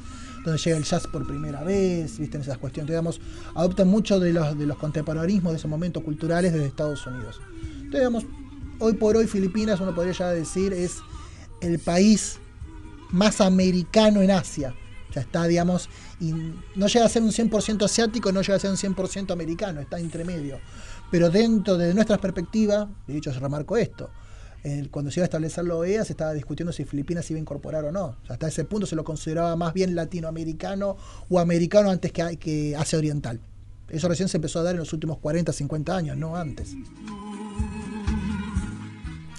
donde 0.44 0.58
llega 0.58 0.76
el 0.76 0.82
jazz 0.82 1.06
por 1.06 1.24
primera 1.24 1.62
vez, 1.62 2.18
viste, 2.18 2.38
esas 2.38 2.58
cuestiones. 2.58 2.88
Digamos, 2.88 3.20
adoptan 3.54 3.86
mucho 3.86 4.18
de 4.18 4.32
los, 4.32 4.58
de 4.58 4.66
los 4.66 4.76
contemporanismos 4.76 5.52
de 5.52 5.58
esos 5.58 5.70
momentos 5.70 6.02
culturales 6.02 6.52
desde 6.52 6.66
Estados 6.66 7.06
Unidos. 7.06 7.40
Entonces, 7.62 8.00
digamos, 8.00 8.24
hoy 8.80 8.94
por 8.94 9.16
hoy 9.16 9.28
Filipinas, 9.28 9.80
uno 9.80 9.94
podría 9.94 10.14
ya 10.14 10.30
decir, 10.30 10.72
es 10.72 10.96
el 11.60 11.78
país 11.78 12.38
más 13.10 13.40
americano 13.40 14.22
en 14.22 14.30
Asia. 14.30 14.74
Ya 15.14 15.20
está, 15.20 15.46
digamos, 15.46 15.88
no 16.74 16.86
llega 16.88 17.04
a 17.04 17.08
ser 17.08 17.22
un 17.22 17.30
100% 17.30 17.84
asiático, 17.84 18.32
no 18.32 18.42
llega 18.42 18.56
a 18.56 18.58
ser 18.58 18.70
un 18.70 18.76
100% 18.76 19.32
americano, 19.32 19.80
está 19.80 19.98
entre 19.98 20.24
medio. 20.24 20.58
Pero 21.10 21.30
dentro 21.30 21.76
de 21.76 21.94
nuestra 21.94 22.18
perspectiva, 22.18 22.90
de 23.06 23.16
hecho 23.16 23.32
se 23.32 23.38
remarcó 23.38 23.76
esto, 23.76 24.10
cuando 24.90 25.10
se 25.10 25.20
iba 25.20 25.24
a 25.24 25.26
establecer 25.26 25.64
la 25.64 25.76
OEA 25.76 26.04
se 26.04 26.14
estaba 26.14 26.32
discutiendo 26.32 26.72
si 26.72 26.84
Filipinas 26.84 27.30
iba 27.30 27.36
a 27.36 27.40
incorporar 27.40 27.84
o 27.84 27.92
no. 27.92 28.16
hasta 28.28 28.48
ese 28.48 28.64
punto 28.64 28.86
se 28.86 28.96
lo 28.96 29.04
consideraba 29.04 29.54
más 29.56 29.74
bien 29.74 29.94
latinoamericano 29.94 30.96
o 31.28 31.38
americano 31.38 31.90
antes 31.90 32.12
que, 32.12 32.38
que 32.38 32.74
Asia 32.74 32.98
Oriental. 32.98 33.40
Eso 33.88 34.08
recién 34.08 34.28
se 34.28 34.38
empezó 34.38 34.60
a 34.60 34.62
dar 34.62 34.74
en 34.74 34.80
los 34.80 34.92
últimos 34.94 35.18
40, 35.18 35.52
50 35.52 35.96
años, 35.96 36.16
no 36.16 36.34
antes. 36.34 36.74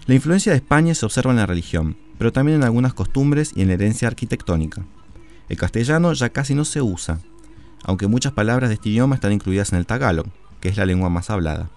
La 0.08 0.14
influencia 0.14 0.52
de 0.52 0.58
España 0.58 0.94
se 0.94 1.04
observa 1.04 1.32
en 1.32 1.38
la 1.38 1.48
religión, 1.48 1.98
pero 2.20 2.32
también 2.32 2.58
en 2.58 2.64
algunas 2.64 2.94
costumbres 2.94 3.52
y 3.56 3.64
en 3.64 3.70
la 3.70 3.74
herencia 3.74 4.08
arquitectónica. 4.08 4.86
El 5.50 5.58
castellano 5.58 6.14
ya 6.14 6.30
casi 6.30 6.54
no 6.54 6.64
se 6.64 6.80
usa, 6.80 7.20
aunque 7.84 8.06
muchas 8.06 8.32
palabras 8.32 8.70
de 8.70 8.76
este 8.76 8.90
idioma 8.90 9.16
están 9.16 9.32
incluidas 9.32 9.74
en 9.74 9.80
el 9.80 9.88
tagalog, 9.88 10.28
que 10.62 10.70
es 10.70 10.78
la 10.78 10.86
lengua 10.86 11.10
más 11.10 11.32
hablada. 11.32 11.72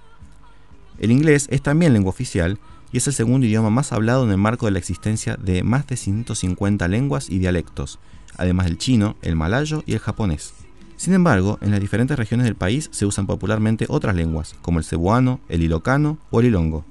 El 0.98 1.10
inglés 1.10 1.46
es 1.50 1.62
también 1.62 1.94
lengua 1.94 2.10
oficial 2.10 2.58
y 2.92 2.98
es 2.98 3.06
el 3.06 3.14
segundo 3.14 3.46
idioma 3.46 3.70
más 3.70 3.92
hablado 3.92 4.24
en 4.24 4.30
el 4.30 4.36
marco 4.36 4.66
de 4.66 4.72
la 4.72 4.78
existencia 4.78 5.36
de 5.36 5.62
más 5.62 5.86
de 5.86 5.96
150 5.96 6.86
lenguas 6.86 7.30
y 7.30 7.38
dialectos, 7.38 7.98
además 8.36 8.66
del 8.66 8.76
chino, 8.76 9.16
el 9.22 9.36
malayo 9.36 9.82
y 9.86 9.94
el 9.94 10.00
japonés. 10.00 10.52
Sin 10.98 11.14
embargo, 11.14 11.58
en 11.62 11.70
las 11.70 11.80
diferentes 11.80 12.18
regiones 12.18 12.44
del 12.44 12.56
país 12.56 12.90
se 12.92 13.06
usan 13.06 13.26
popularmente 13.26 13.86
otras 13.88 14.14
lenguas, 14.14 14.54
como 14.60 14.80
el 14.80 14.84
cebuano, 14.84 15.40
el 15.48 15.62
ilocano 15.62 16.18
o 16.30 16.40
el 16.40 16.46
ilongo. 16.46 16.84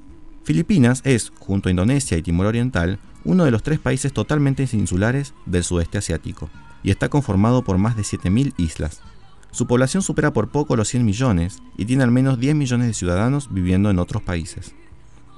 Filipinas 0.48 1.02
es, 1.04 1.34
junto 1.40 1.68
a 1.68 1.72
Indonesia 1.72 2.18
y 2.18 2.22
Timor 2.22 2.46
Oriental, 2.46 3.00
uno 3.26 3.44
de 3.44 3.52
los 3.52 3.64
tres 3.64 3.80
países 3.80 4.14
totalmente 4.14 4.66
insulares 4.72 5.34
del 5.46 5.66
sudeste 5.66 5.98
asiático, 5.98 6.50
y 6.84 6.90
está 6.90 7.10
conformado 7.10 7.66
por 7.66 7.78
más 7.78 7.98
de 7.98 8.04
7.000 8.04 8.54
islas. 8.56 9.02
Su 9.52 9.68
población 9.68 10.04
supera 10.04 10.32
por 10.32 10.48
poco 10.48 10.78
los 10.78 10.88
100 10.88 11.04
millones 11.04 11.62
y 11.76 11.84
tiene 11.84 12.04
al 12.04 12.12
menos 12.12 12.40
10 12.40 12.56
millones 12.56 12.88
de 12.88 12.94
ciudadanos 12.94 13.54
viviendo 13.54 13.90
en 13.90 14.00
otros 14.00 14.24
países. 14.24 14.74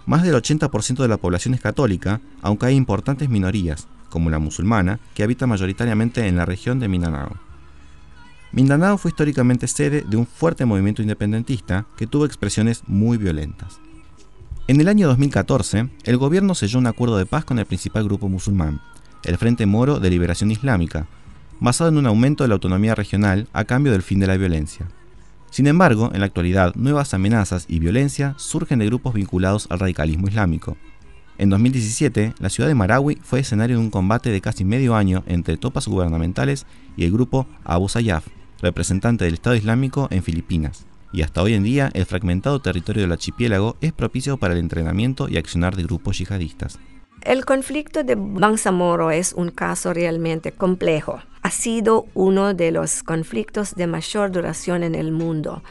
Más 0.05 0.21
del 0.21 0.35
80% 0.35 1.01
de 1.01 1.07
la 1.07 1.17
población 1.17 1.55
es 1.55 1.61
católica, 1.61 2.21
aunque 2.43 2.67
hay 2.67 2.75
importantes 2.75 3.29
minorías, 3.29 3.87
como 4.11 4.29
la 4.29 4.37
musulmana, 4.37 4.99
que 5.15 5.23
habita 5.23 5.47
mayoritariamente 5.47 6.27
en 6.27 6.35
la 6.35 6.45
región 6.45 6.79
de 6.79 6.87
Mindanao. 6.87 7.35
Mindanao 8.51 8.99
fue 8.99 9.09
históricamente 9.09 9.65
sede 9.67 10.05
de 10.07 10.17
un 10.17 10.27
fuerte 10.27 10.65
movimiento 10.65 11.01
independentista 11.01 11.87
que 11.97 12.05
tuvo 12.05 12.25
expresiones 12.25 12.83
muy 12.85 13.17
violentas. 13.17 13.79
En 14.69 14.79
el 14.79 14.87
año 14.87 15.07
2014, 15.07 15.89
el 16.03 16.17
gobierno 16.17 16.53
selló 16.53 16.77
un 16.77 16.85
acuerdo 16.85 17.17
de 17.17 17.25
paz 17.25 17.43
con 17.43 17.57
el 17.57 17.65
principal 17.65 18.03
grupo 18.03 18.29
musulmán, 18.29 18.81
el 19.23 19.35
Frente 19.39 19.65
Moro 19.65 19.99
de 19.99 20.11
Liberación 20.11 20.51
Islámica, 20.51 21.07
basado 21.59 21.89
en 21.89 21.97
un 21.97 22.05
aumento 22.05 22.43
de 22.43 22.49
la 22.49 22.53
autonomía 22.53 22.93
regional 22.93 23.47
a 23.51 23.63
cambio 23.63 23.91
del 23.91 24.03
fin 24.03 24.19
de 24.19 24.27
la 24.27 24.37
violencia. 24.37 24.87
Sin 25.49 25.65
embargo, 25.65 26.11
en 26.13 26.19
la 26.19 26.27
actualidad, 26.27 26.75
nuevas 26.75 27.15
amenazas 27.15 27.65
y 27.67 27.79
violencia 27.79 28.35
surgen 28.37 28.77
de 28.77 28.85
grupos 28.85 29.15
vinculados 29.15 29.65
al 29.71 29.79
radicalismo 29.79 30.27
islámico. 30.27 30.77
En 31.39 31.49
2017, 31.49 32.35
la 32.37 32.49
ciudad 32.49 32.67
de 32.67 32.75
Marawi 32.75 33.17
fue 33.23 33.39
escenario 33.39 33.77
de 33.77 33.83
un 33.83 33.89
combate 33.89 34.29
de 34.29 34.39
casi 34.39 34.65
medio 34.65 34.93
año 34.93 35.23
entre 35.25 35.57
tropas 35.57 35.87
gubernamentales 35.87 36.67
y 36.95 37.05
el 37.05 37.11
grupo 37.11 37.47
Abu 37.63 37.89
Sayyaf, 37.89 38.27
representante 38.61 39.25
del 39.25 39.33
Estado 39.33 39.55
Islámico 39.55 40.07
en 40.11 40.21
Filipinas. 40.21 40.85
Y 41.11 41.21
hasta 41.23 41.41
hoy 41.41 41.53
en 41.53 41.63
día, 41.63 41.89
el 41.93 42.05
fragmentado 42.05 42.61
territorio 42.61 43.01
del 43.03 43.11
archipiélago 43.11 43.77
es 43.81 43.93
propicio 43.93 44.37
para 44.37 44.53
el 44.53 44.59
entrenamiento 44.59 45.27
y 45.27 45.37
accionar 45.37 45.75
de 45.75 45.83
grupos 45.83 46.19
yihadistas. 46.19 46.79
El 47.21 47.45
conflicto 47.45 48.03
de 48.03 48.15
Bangsamoro 48.15 49.11
es 49.11 49.33
un 49.33 49.51
caso 49.51 49.93
realmente 49.93 50.51
complejo 50.51 51.19
ha 51.41 51.51
sido 51.51 52.07
uno 52.13 52.53
de 52.53 52.71
los 52.71 53.03
conflictos 53.03 53.75
de 53.75 53.87
mayor 53.87 54.31
duración 54.31 54.83
en 54.83 54.95
el 54.95 55.11
mundo, 55.11 55.63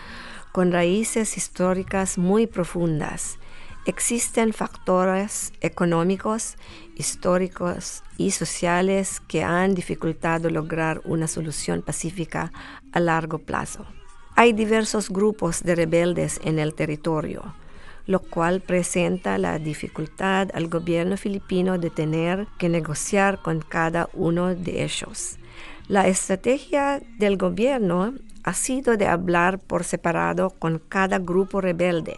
con 0.53 0.73
raíces 0.73 1.37
históricas 1.37 2.19
muy 2.19 2.47
profundas. 2.47 3.39
Existen 3.87 4.53
factores 4.53 5.53
económicos, 5.61 6.57
históricos 6.97 8.03
y 8.17 8.33
sociales 8.33 9.21
que 9.29 9.43
han 9.43 9.75
dificultado 9.75 10.51
lograr 10.51 11.01
una 11.05 11.27
solución 11.27 11.83
pacífica 11.83 12.53
a 12.93 13.01
largo 13.01 13.39
plazo. 13.39 13.87
Hay 14.41 14.53
diversos 14.53 15.11
grupos 15.11 15.65
de 15.65 15.75
rebeldes 15.75 16.41
en 16.45 16.61
el 16.61 16.73
territorio, 16.73 17.57
lo 18.07 18.21
cual 18.21 18.61
presenta 18.61 19.37
la 19.37 19.59
dificultad 19.59 20.51
al 20.55 20.69
gobierno 20.69 21.17
filipino 21.17 21.77
de 21.77 21.91
tener 21.91 22.47
que 22.57 22.69
negociar 22.69 23.43
con 23.43 23.61
cada 23.63 24.09
uno 24.13 24.55
de 24.55 24.85
ellos. 24.85 25.39
La 25.89 26.07
estrategia 26.07 27.03
del 27.19 27.37
gobierno 27.37 28.15
ha 28.45 28.55
sido 28.55 28.97
de 28.97 29.09
hablar 29.09 29.59
por 29.59 29.83
separado 29.83 30.51
con 30.51 30.79
cada 30.79 31.19
grupo 31.19 31.61
rebelde 31.61 32.17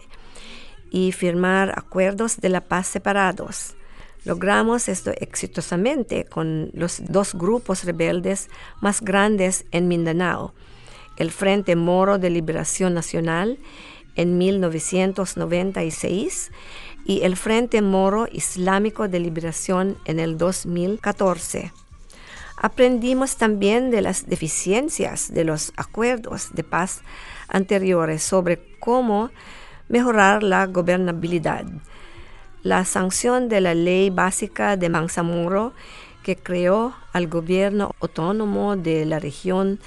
y 0.91 1.13
firmar 1.13 1.73
acuerdos 1.75 2.39
de 2.39 2.49
la 2.49 2.61
paz 2.61 2.85
separados. 2.85 3.73
Logramos 4.25 4.89
esto 4.89 5.09
exitosamente 5.19 6.25
con 6.25 6.69
los 6.75 7.01
dos 7.03 7.33
grupos 7.33 7.83
rebeldes 7.83 8.47
más 8.79 9.01
grandes 9.01 9.65
en 9.71 9.87
Mindanao, 9.87 10.53
el 11.17 11.31
Frente 11.31 11.75
Moro 11.75 12.17
de 12.17 12.29
Liberación 12.29 12.93
Nacional 12.93 13.59
en 14.15 14.37
1996 14.37 16.51
y 17.05 17.21
el 17.21 17.35
Frente 17.35 17.81
Moro 17.81 18.27
Islámico 18.31 19.07
de 19.07 19.19
Liberación 19.19 19.97
en 20.05 20.19
el 20.19 20.37
2014. 20.37 21.71
Aprendimos 22.57 23.37
también 23.37 23.89
de 23.89 24.01
las 24.01 24.27
deficiencias 24.27 25.33
de 25.33 25.45
los 25.45 25.73
acuerdos 25.77 26.49
de 26.53 26.63
paz 26.63 27.01
anteriores 27.47 28.21
sobre 28.21 28.61
cómo 28.79 29.31
mejorar 29.89 30.43
la 30.43 30.67
gobernabilidad. 30.67 31.65
La 32.61 32.85
sanción 32.85 33.49
de 33.49 33.61
la 33.61 33.73
ley 33.73 34.11
básica 34.11 34.77
de 34.77 34.89
Bangsamoro 34.89 35.73
que 36.21 36.35
creó 36.35 36.93
al 37.13 37.27
gobierno 37.27 37.95
autónomo 37.99 38.77
de 38.77 39.05
la 39.05 39.17
región 39.17 39.79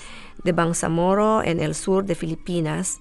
de 0.44 0.52
Bangsamoro 0.52 1.42
en 1.42 1.60
el 1.60 1.74
sur 1.74 2.04
de 2.04 2.14
Filipinas 2.14 3.00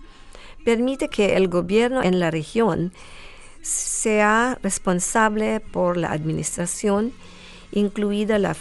permite 0.65 1.09
que 1.09 1.35
el 1.35 1.49
gobierno 1.49 2.01
en 2.01 2.19
la 2.19 2.31
región 2.31 2.93
sea 3.61 4.57
responsable 4.61 5.59
por 5.59 5.97
la 5.97 6.11
administración, 6.11 7.13
incluida 7.71 8.39
la 8.39 8.55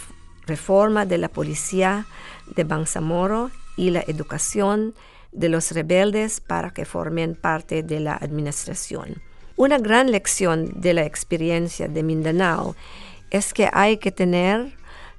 reforma 0.45 1.05
de 1.05 1.17
la 1.17 1.29
policía 1.29 2.05
de 2.55 2.63
Bangsamoro 2.63 3.51
y 3.77 3.89
la 3.89 4.03
educación 4.07 4.93
de 5.31 5.49
los 5.49 5.71
rebeldes 5.71 6.39
para 6.41 6.71
que 6.71 6.85
formen 6.85 7.35
parte 7.35 7.83
de 7.83 7.99
la 7.99 8.13
administración. 8.15 9.21
Una 9.55 9.77
gran 9.77 10.11
lección 10.11 10.71
de 10.75 10.93
la 10.93 11.05
experiencia 11.05 11.87
de 11.87 12.03
Mindanao 12.03 12.75
es 13.29 13.53
que 13.53 13.69
hay 13.71 13.97
que 13.97 14.11
tener 14.11 14.73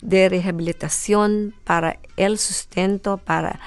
de 0.05 0.29
rehabilitación 0.29 1.55
para 1.65 1.99
el 2.17 2.39
sustento 2.39 3.17
para 3.19 3.59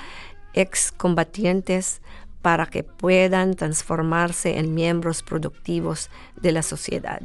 excombatientes 0.53 2.01
para 2.41 2.67
que 2.67 2.83
puedan 2.83 3.55
transformarse 3.55 4.57
en 4.57 4.73
miembros 4.73 5.23
productivos 5.23 6.09
de 6.41 6.53
la 6.53 6.61
sociedad. 6.61 7.21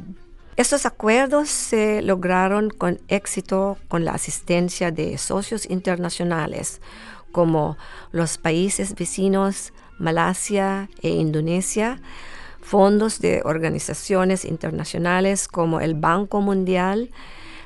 Estos 0.55 0.85
acuerdos 0.85 1.49
se 1.49 2.01
lograron 2.01 2.69
con 2.69 2.99
éxito 3.07 3.77
con 3.87 4.03
la 4.03 4.11
asistencia 4.11 4.91
de 4.91 5.17
socios 5.17 5.69
internacionales 5.69 6.81
como 7.31 7.77
los 8.11 8.37
países 8.37 8.93
vecinos 8.95 9.73
Malasia 9.97 10.89
e 11.01 11.09
Indonesia, 11.09 12.01
fondos 12.61 13.19
de 13.19 13.41
organizaciones 13.45 14.45
internacionales 14.45 15.47
como 15.47 15.79
el 15.79 15.95
Banco 15.95 16.41
Mundial, 16.41 17.09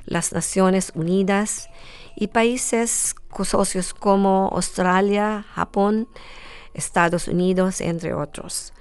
las 0.08 0.34
Naciones 0.34 0.92
Unidas 0.96 1.70
y 2.16 2.28
países 2.28 3.16
socios 3.46 3.94
como 3.94 4.50
Australia, 4.54 5.46
Japón, 5.54 6.08
Estados 6.74 7.28
Unidos, 7.28 7.82
entre 7.82 8.14
otros. 8.14 8.74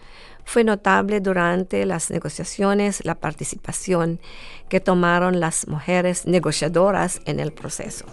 Fue 0.44 0.62
notable 0.62 1.20
durante 1.20 1.84
las 1.86 2.10
negociaciones 2.10 3.04
la 3.04 3.16
participación 3.16 4.20
que 4.68 4.80
tomaron 4.80 5.40
las 5.40 5.66
mujeres 5.66 6.26
negociadoras 6.26 7.20
en 7.26 7.40
el 7.40 7.52
proceso. 7.52 8.06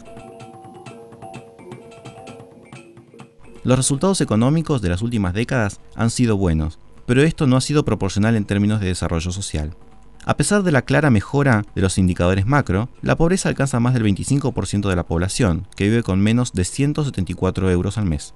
Los 3.64 3.78
resultados 3.78 4.20
económicos 4.20 4.82
de 4.82 4.90
las 4.90 5.02
últimas 5.02 5.34
décadas 5.34 5.80
han 5.96 6.10
sido 6.10 6.36
buenos, 6.36 6.80
pero 7.06 7.22
esto 7.22 7.48
no 7.48 7.56
ha 7.56 7.62
sido 7.62 7.86
proporcional 7.86 8.36
en 8.36 8.46
términos 8.46 8.82
de 8.82 8.88
desarrollo 8.88 9.32
social. 9.32 9.76
A 10.26 10.38
pesar 10.38 10.64
de 10.64 10.72
la 10.72 10.84
clara 10.84 11.10
mejora 11.10 11.66
de 11.76 11.82
los 11.82 11.98
indicadores 11.98 12.46
macro, 12.46 12.88
la 13.02 13.18
pobreza 13.18 13.50
alcanza 13.50 13.82
más 13.82 13.94
del 13.94 14.04
25% 14.04 14.88
de 14.88 14.96
la 14.96 15.06
población, 15.06 15.68
que 15.76 15.84
vive 15.84 16.02
con 16.02 16.22
menos 16.22 16.54
de 16.54 16.64
174 16.64 17.70
euros 17.70 17.98
al 17.98 18.06
mes. 18.06 18.34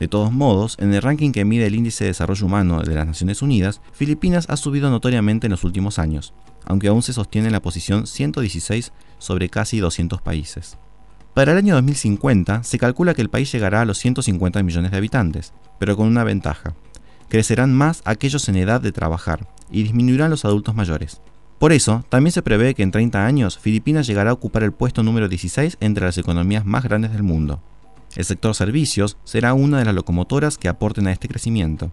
De 0.00 0.08
todos 0.08 0.32
modos, 0.32 0.76
en 0.80 0.92
el 0.92 1.02
ranking 1.02 1.30
que 1.30 1.44
mide 1.44 1.66
el 1.66 1.76
Índice 1.76 2.04
de 2.04 2.10
Desarrollo 2.10 2.44
Humano 2.44 2.82
de 2.82 2.94
las 2.94 3.06
Naciones 3.06 3.40
Unidas, 3.40 3.80
Filipinas 3.92 4.46
ha 4.48 4.56
subido 4.56 4.90
notoriamente 4.90 5.46
en 5.46 5.52
los 5.52 5.62
últimos 5.62 6.00
años, 6.00 6.34
aunque 6.64 6.88
aún 6.88 7.02
se 7.02 7.12
sostiene 7.12 7.46
en 7.46 7.52
la 7.52 7.62
posición 7.62 8.08
116 8.08 8.92
sobre 9.18 9.48
casi 9.48 9.78
200 9.78 10.20
países. 10.20 10.76
Para 11.34 11.52
el 11.52 11.58
año 11.58 11.74
2050 11.76 12.64
se 12.64 12.78
calcula 12.80 13.14
que 13.14 13.22
el 13.22 13.30
país 13.30 13.52
llegará 13.52 13.82
a 13.82 13.84
los 13.84 13.98
150 13.98 14.60
millones 14.64 14.90
de 14.90 14.96
habitantes, 14.96 15.52
pero 15.78 15.96
con 15.96 16.08
una 16.08 16.24
ventaja. 16.24 16.74
Crecerán 17.28 17.72
más 17.74 18.02
aquellos 18.04 18.48
en 18.48 18.56
edad 18.56 18.80
de 18.80 18.90
trabajar 18.90 19.46
y 19.70 19.82
disminuirán 19.82 20.30
los 20.30 20.44
adultos 20.44 20.74
mayores. 20.74 21.20
Por 21.58 21.72
eso, 21.72 22.04
también 22.08 22.32
se 22.32 22.42
prevé 22.42 22.74
que 22.74 22.84
en 22.84 22.92
30 22.92 23.26
años 23.26 23.58
Filipinas 23.58 24.06
llegará 24.06 24.30
a 24.30 24.34
ocupar 24.34 24.62
el 24.62 24.72
puesto 24.72 25.02
número 25.02 25.28
16 25.28 25.78
entre 25.80 26.04
las 26.04 26.16
economías 26.16 26.64
más 26.64 26.84
grandes 26.84 27.12
del 27.12 27.24
mundo. 27.24 27.60
El 28.14 28.24
sector 28.24 28.54
servicios 28.54 29.16
será 29.24 29.54
una 29.54 29.78
de 29.78 29.84
las 29.84 29.94
locomotoras 29.94 30.56
que 30.56 30.68
aporten 30.68 31.08
a 31.08 31.12
este 31.12 31.28
crecimiento. 31.28 31.90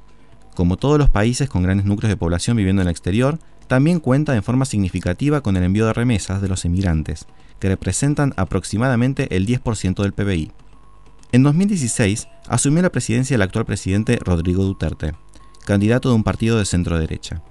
Como 0.55 0.77
todos 0.77 0.97
los 0.97 1.09
países 1.09 1.49
con 1.49 1.63
grandes 1.63 1.85
núcleos 1.85 2.09
de 2.09 2.17
población 2.17 2.57
viviendo 2.57 2.81
en 2.81 2.87
el 2.87 2.91
exterior, 2.91 3.39
también 3.67 3.99
cuenta 3.99 4.35
en 4.35 4.43
forma 4.43 4.65
significativa 4.65 5.41
con 5.41 5.57
el 5.57 5.63
envío 5.63 5.87
de 5.87 5.93
remesas 5.93 6.41
de 6.41 6.47
los 6.47 6.63
emigrantes, 6.65 7.25
que 7.59 7.67
representan 7.67 8.33
aproximadamente 8.37 9.35
el 9.35 9.47
10% 9.47 10.03
del 10.03 10.13
PBI. 10.13 10.51
En 11.31 11.43
2016 11.43 12.27
asumió 12.47 12.83
la 12.83 12.91
presidencia 12.91 13.35
el 13.35 13.41
actual 13.41 13.65
presidente 13.65 14.19
Rodrigo 14.23 14.63
Duterte, 14.63 15.15
candidato 15.65 16.09
de 16.09 16.15
un 16.15 16.23
partido 16.23 16.57
de 16.57 16.65
centro 16.65 16.99
derecha. 16.99 17.41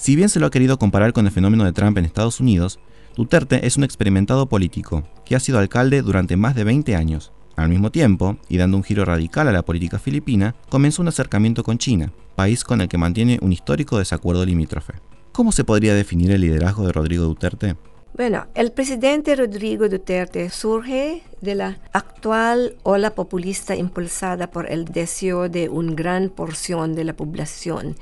Si 0.00 0.16
bien 0.16 0.30
se 0.30 0.40
lo 0.40 0.46
ha 0.46 0.50
querido 0.50 0.78
comparar 0.78 1.12
con 1.12 1.26
el 1.26 1.30
fenómeno 1.30 1.66
de 1.66 1.74
Trump 1.74 1.98
en 1.98 2.06
Estados 2.06 2.40
Unidos, 2.40 2.80
Duterte 3.18 3.66
es 3.66 3.76
un 3.76 3.84
experimentado 3.84 4.46
político 4.46 5.04
que 5.26 5.36
ha 5.36 5.40
sido 5.40 5.58
alcalde 5.58 6.00
durante 6.00 6.38
más 6.38 6.54
de 6.54 6.64
20 6.64 6.96
años. 6.96 7.32
Al 7.54 7.68
mismo 7.68 7.90
tiempo, 7.90 8.38
y 8.48 8.56
dando 8.56 8.78
un 8.78 8.82
giro 8.82 9.04
radical 9.04 9.46
a 9.46 9.52
la 9.52 9.62
política 9.62 9.98
filipina, 9.98 10.54
comenzó 10.70 11.02
un 11.02 11.08
acercamiento 11.08 11.62
con 11.62 11.76
China, 11.76 12.14
país 12.34 12.64
con 12.64 12.80
el 12.80 12.88
que 12.88 12.96
mantiene 12.96 13.38
un 13.42 13.52
histórico 13.52 13.98
desacuerdo 13.98 14.46
limítrofe. 14.46 14.94
¿Cómo 15.32 15.52
se 15.52 15.64
podría 15.64 15.92
definir 15.92 16.30
el 16.30 16.40
liderazgo 16.40 16.86
de 16.86 16.92
Rodrigo 16.92 17.24
Duterte? 17.24 17.76
Bueno, 18.20 18.48
el 18.54 18.70
presidente 18.70 19.34
Rodrigo 19.34 19.88
Duterte 19.88 20.50
surge 20.50 21.22
de 21.40 21.54
la 21.54 21.78
actual 21.94 22.76
ola 22.82 23.14
populista 23.14 23.74
impulsada 23.74 24.50
por 24.50 24.70
el 24.70 24.84
deseo 24.84 25.48
de 25.48 25.70
una 25.70 25.94
gran 25.94 26.28
porción 26.28 26.94
de 26.94 27.04
la 27.04 27.14
población 27.14 27.96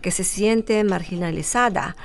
que 0.00 0.10
se 0.10 0.24
siente 0.24 0.82
marginalizada 0.84 1.96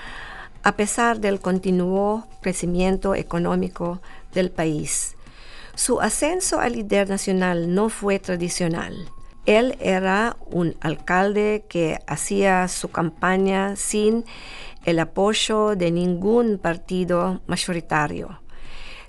a 0.62 0.76
pesar 0.76 1.22
del 1.22 1.40
continuo 1.40 2.28
crecimiento 2.42 3.16
económico 3.16 4.02
del 4.34 4.52
país. 4.52 5.16
Su 5.74 6.02
ascenso 6.02 6.60
al 6.60 6.74
líder 6.74 7.08
nacional 7.08 7.74
no 7.74 7.88
fue 7.88 8.20
tradicional. 8.20 8.94
Él 9.46 9.78
era 9.80 10.36
un 10.48 10.76
alcalde 10.82 11.64
que 11.70 12.00
hacía 12.08 12.68
su 12.68 12.90
campaña 12.90 13.78
sin 13.78 14.26
el 14.84 15.00
apoyo 15.00 15.76
de 15.76 15.92
ningún 15.92 16.58
partido 16.58 17.42
mayoritario. 17.48 18.42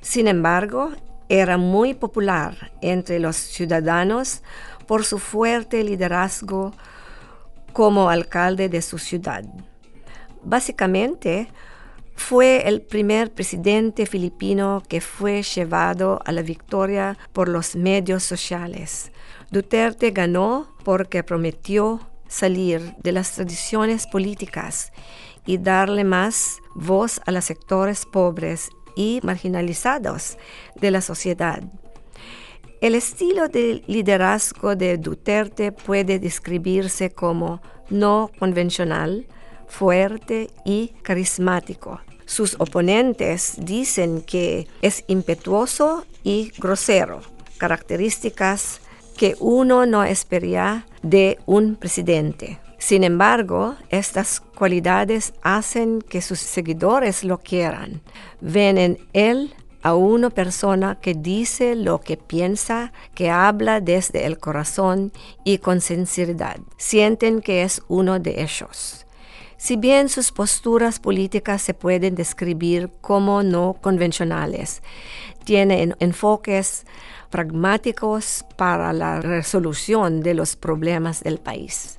Sin 0.00 0.28
embargo, 0.28 0.92
era 1.28 1.56
muy 1.56 1.94
popular 1.94 2.72
entre 2.80 3.18
los 3.18 3.36
ciudadanos 3.36 4.42
por 4.86 5.04
su 5.04 5.18
fuerte 5.18 5.82
liderazgo 5.82 6.72
como 7.72 8.10
alcalde 8.10 8.68
de 8.68 8.82
su 8.82 8.98
ciudad. 8.98 9.44
Básicamente, 10.42 11.48
fue 12.16 12.68
el 12.68 12.82
primer 12.82 13.32
presidente 13.32 14.06
filipino 14.06 14.82
que 14.88 15.00
fue 15.00 15.42
llevado 15.42 16.20
a 16.24 16.32
la 16.32 16.42
victoria 16.42 17.18
por 17.32 17.48
los 17.48 17.74
medios 17.74 18.22
sociales. 18.22 19.10
Duterte 19.50 20.10
ganó 20.10 20.68
porque 20.84 21.24
prometió 21.24 22.00
salir 22.28 22.94
de 23.02 23.12
las 23.12 23.32
tradiciones 23.32 24.06
políticas 24.06 24.92
y 25.46 25.58
darle 25.58 26.04
más 26.04 26.58
voz 26.74 27.20
a 27.26 27.32
los 27.32 27.44
sectores 27.44 28.06
pobres 28.06 28.70
y 28.96 29.20
marginalizados 29.22 30.38
de 30.76 30.90
la 30.90 31.00
sociedad. 31.00 31.62
El 32.80 32.94
estilo 32.94 33.48
de 33.48 33.82
liderazgo 33.86 34.76
de 34.76 34.98
Duterte 34.98 35.72
puede 35.72 36.18
describirse 36.18 37.10
como 37.10 37.62
no 37.88 38.30
convencional, 38.38 39.26
fuerte 39.68 40.50
y 40.64 40.88
carismático. 41.02 42.00
Sus 42.26 42.56
oponentes 42.58 43.54
dicen 43.58 44.22
que 44.22 44.66
es 44.82 45.04
impetuoso 45.06 46.06
y 46.22 46.52
grosero, 46.58 47.20
características 47.58 48.80
que 49.16 49.36
uno 49.40 49.86
no 49.86 50.04
esperaría 50.04 50.86
de 51.02 51.38
un 51.46 51.76
presidente. 51.76 52.60
Sin 52.84 53.02
embargo, 53.02 53.76
estas 53.88 54.40
cualidades 54.40 55.32
hacen 55.40 56.02
que 56.02 56.20
sus 56.20 56.38
seguidores 56.38 57.24
lo 57.24 57.38
quieran. 57.38 58.02
Ven 58.42 58.76
en 58.76 58.98
él 59.14 59.54
a 59.82 59.94
una 59.94 60.28
persona 60.28 61.00
que 61.00 61.14
dice 61.14 61.76
lo 61.76 62.02
que 62.02 62.18
piensa, 62.18 62.92
que 63.14 63.30
habla 63.30 63.80
desde 63.80 64.26
el 64.26 64.36
corazón 64.36 65.12
y 65.44 65.56
con 65.56 65.80
sinceridad. 65.80 66.58
Sienten 66.76 67.40
que 67.40 67.62
es 67.62 67.80
uno 67.88 68.18
de 68.18 68.42
ellos. 68.42 69.06
Si 69.56 69.76
bien 69.76 70.10
sus 70.10 70.30
posturas 70.30 71.00
políticas 71.00 71.62
se 71.62 71.72
pueden 71.72 72.14
describir 72.14 72.90
como 73.00 73.42
no 73.42 73.76
convencionales, 73.80 74.82
tienen 75.44 75.96
enfoques 76.00 76.84
pragmáticos 77.30 78.44
para 78.58 78.92
la 78.92 79.22
resolución 79.22 80.20
de 80.20 80.34
los 80.34 80.54
problemas 80.54 81.22
del 81.22 81.38
país. 81.38 81.98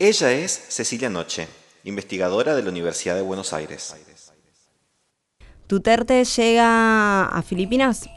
Ella 0.00 0.30
es 0.30 0.52
Cecilia 0.52 1.10
Noche, 1.10 1.48
investigadora 1.82 2.54
de 2.54 2.62
la 2.62 2.70
Universidad 2.70 3.16
de 3.16 3.22
Buenos 3.22 3.52
Aires. 3.52 3.96
Duterte 5.68 6.24
llega 6.24 7.24
a 7.24 7.42
Filipinas 7.42 8.08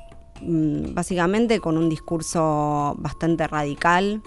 mm, 0.42 0.94
básicamente 0.94 1.60
con 1.60 1.80
un 1.80 1.90
discurso 1.90 2.94
bastante 3.00 3.48
radical 3.48 4.22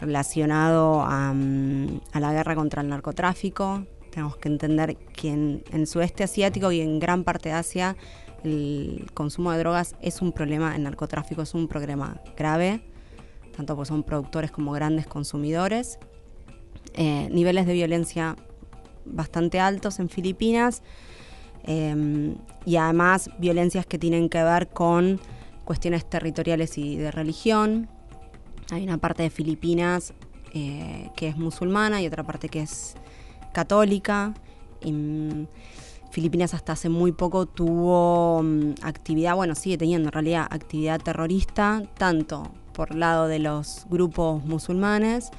relacionado 0.00 1.06
mm, 1.06 2.00
a, 2.12 2.18
la 2.18 2.32
guerra 2.32 2.56
contra 2.56 2.82
el 2.82 2.88
narcotráfico. 2.88 3.86
Tenemos 4.10 4.36
que 4.38 4.48
entender 4.48 4.96
que 4.96 5.28
en, 5.28 5.64
el 5.72 5.86
sudeste 5.86 6.24
asiático 6.24 6.72
y 6.72 6.80
en 6.80 6.98
gran 6.98 7.22
parte 7.22 7.50
de 7.50 7.54
Asia 7.54 7.96
el 8.42 9.08
consumo 9.14 9.52
de 9.52 9.60
drogas 9.60 9.94
es 10.02 10.22
un 10.22 10.32
problema, 10.32 10.74
el 10.74 10.82
narcotráfico 10.82 11.42
es 11.42 11.54
un 11.54 11.68
problema 11.68 12.20
grave, 12.36 12.82
tanto 13.56 13.76
porque 13.76 13.90
son 13.90 14.02
productores 14.02 14.50
como 14.50 14.72
grandes 14.72 15.06
consumidores. 15.06 16.00
Eh, 16.98 17.28
niveles 17.30 17.66
de 17.66 17.74
violencia 17.74 18.36
bastante 19.04 19.60
altos 19.60 19.98
en 19.98 20.08
Filipinas 20.08 20.82
em, 21.64 22.36
y 22.64 22.76
además 22.76 23.28
violencias 23.38 23.84
que 23.84 23.98
tienen 23.98 24.30
que 24.30 24.42
ver 24.42 24.68
con 24.68 25.20
cuestiones 25.66 26.08
territoriales 26.08 26.78
y 26.78 26.96
de 26.96 27.10
religión. 27.10 27.88
Hay 28.70 28.82
una 28.82 28.96
parte 28.96 29.22
de 29.24 29.30
Filipinas 29.30 30.14
eh, 30.54 31.10
que 31.16 31.28
es 31.28 31.36
musulmana 31.36 32.00
y 32.00 32.06
otra 32.06 32.22
parte 32.22 32.48
que 32.48 32.62
es 32.62 32.94
católica. 33.52 34.32
Mm, 34.82 35.44
Filipinas 36.10 36.54
hasta 36.54 36.72
hace 36.72 36.88
muy 36.88 37.12
poco 37.12 37.44
tuvo 37.44 38.42
mm, 38.42 38.76
actividad, 38.80 39.36
bueno, 39.36 39.54
sigue 39.54 39.76
teniendo 39.76 40.08
en 40.08 40.12
realidad 40.12 40.46
actividad 40.48 40.98
terrorista, 40.98 41.82
tanto 41.98 42.50
por 42.72 42.94
lado 42.94 43.26
de 43.28 43.38
los 43.38 43.86
grupos 43.90 44.44
musulmanes 44.46 45.30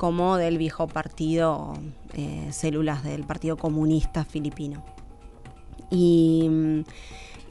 como 0.00 0.38
del 0.38 0.56
viejo 0.56 0.86
partido, 0.86 1.74
eh, 2.14 2.48
células 2.52 3.04
del 3.04 3.24
Partido 3.24 3.58
Comunista 3.58 4.24
Filipino. 4.24 4.82
Y, 5.90 6.48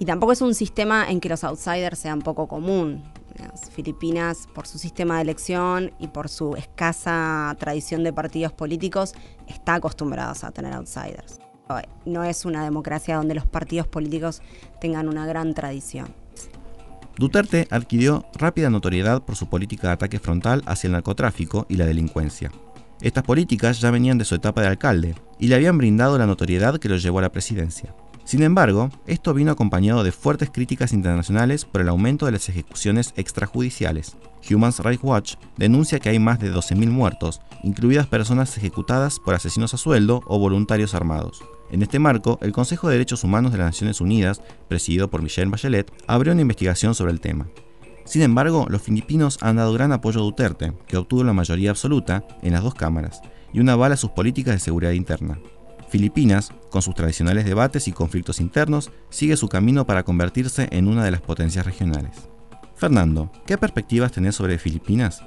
tampoco 0.04 0.32
es 0.32 0.42
un 0.42 0.56
sistema 0.56 1.08
en 1.08 1.20
que 1.20 1.30
los 1.30 1.44
outsiders 1.44 2.00
sean 2.00 2.24
poco 2.24 2.48
común. 2.48 3.04
Filipinas, 3.72 4.48
por 4.56 4.66
su 4.66 4.80
sistema 4.80 5.18
de 5.18 5.22
elección 5.22 5.92
y 6.00 6.08
por 6.08 6.28
su 6.28 6.56
escasa 6.56 7.56
tradición 7.60 8.04
de 8.04 8.14
partidos 8.14 8.52
políticos, 8.52 9.14
está 9.46 9.76
acostumbrados 9.76 10.44
a 10.44 10.50
tener 10.50 10.74
outsiders. 10.74 11.40
No 12.06 12.24
es 12.24 12.46
una 12.46 12.64
democracia 12.64 13.18
donde 13.18 13.36
los 13.36 13.46
partidos 13.46 13.86
políticos 13.86 14.42
tengan 14.82 15.08
una 15.08 15.28
gran 15.28 15.54
tradición. 15.54 16.08
Duterte 17.20 17.68
adquirió 17.70 18.26
rápida 18.34 18.70
notoriedad 18.70 19.22
por 19.22 19.36
su 19.36 19.50
política 19.50 19.88
de 19.88 19.94
ataque 19.96 20.20
frontal 20.20 20.64
hacia 20.66 20.88
el 20.88 20.94
narcotráfico 20.94 21.66
y 21.68 21.76
la 21.76 21.86
delincuencia. 21.86 22.50
Estas 23.02 23.26
políticas 23.26 23.82
ya 23.82 23.92
venían 23.92 24.18
de 24.18 24.24
su 24.24 24.36
etapa 24.36 24.62
de 24.62 24.68
alcalde 24.68 25.16
y 25.38 25.50
le 25.50 25.56
habían 25.56 25.78
brindado 25.78 26.18
la 26.18 26.26
notoriedad 26.26 26.80
que 26.80 26.88
lo 26.88 26.96
llevó 26.96 27.20
a 27.20 27.24
la 27.24 27.34
presidencia. 27.34 27.94
Sin 28.24 28.42
embargo, 28.42 28.90
esto 29.06 29.34
vino 29.34 29.52
acompañado 29.52 30.06
de 30.06 30.14
fuertes 30.14 30.50
críticas 30.50 30.94
internacionales 30.94 31.66
por 31.66 31.82
el 31.82 31.90
aumento 31.90 32.26
de 32.26 32.32
las 32.32 32.48
ejecuciones 32.48 33.14
extrajudiciales. 33.18 34.16
Human 34.50 34.72
Rights 34.80 35.04
Watch 35.04 35.34
denuncia 35.58 36.00
que 36.00 36.08
hay 36.08 36.20
más 36.20 36.40
de 36.40 36.54
12.000 36.54 36.88
muertos, 36.90 37.42
incluidas 37.64 38.08
personas 38.08 38.56
ejecutadas 38.56 39.20
por 39.20 39.36
asesinos 39.36 39.74
a 39.74 39.78
sueldo 39.78 40.22
o 40.26 40.40
voluntarios 40.40 40.96
armados. 40.96 41.44
En 41.72 41.84
este 41.84 42.00
marco, 42.00 42.40
el 42.42 42.52
Consejo 42.52 42.88
de 42.88 42.94
Derechos 42.94 43.24
Humanos 43.24 43.52
de 43.52 43.60
las 43.60 43.68
Naciones 43.68 44.02
Unidas, 44.02 44.42
presidido 44.68 45.10
por 45.10 45.22
Michelle 45.22 45.52
Bachelet, 45.52 45.92
abrió 46.08 46.34
una 46.34 46.42
investigación 46.42 46.96
sobre 46.96 47.12
el 47.12 47.20
tema. 47.20 47.48
Sin 48.06 48.24
embargo, 48.24 48.66
los 48.70 48.82
filipinos 48.82 49.38
han 49.42 49.58
dado 49.58 49.72
gran 49.74 49.92
apoyo 49.92 50.20
a 50.20 50.24
Duterte, 50.24 50.74
que 50.88 50.98
obtuvo 50.98 51.24
la 51.24 51.34
mayoría 51.34 51.70
absoluta 51.70 52.26
en 52.42 52.54
las 52.54 52.64
dos 52.64 52.74
cámaras, 52.74 53.22
y 53.54 53.60
una 53.60 53.76
bala 53.76 53.94
a 53.94 53.98
sus 53.98 54.10
políticas 54.12 54.56
de 54.56 54.60
seguridad 54.60 54.94
interna. 54.94 55.40
Filipinas, 55.90 56.52
con 56.72 56.82
sus 56.82 56.96
tradicionales 56.96 57.46
debates 57.46 57.88
y 57.88 57.92
conflictos 57.92 58.40
internos, 58.40 58.92
sigue 59.10 59.38
su 59.38 59.48
camino 59.48 59.86
para 59.86 60.04
convertirse 60.04 60.68
en 60.72 60.88
una 60.88 61.04
de 61.04 61.12
las 61.12 61.22
potencias 61.22 61.66
regionales. 61.66 62.30
Fernando, 62.76 63.32
¿qué 63.46 63.58
perspectivas 63.58 64.12
tenés 64.12 64.36
sobre 64.36 64.58
Filipinas? 64.58 65.24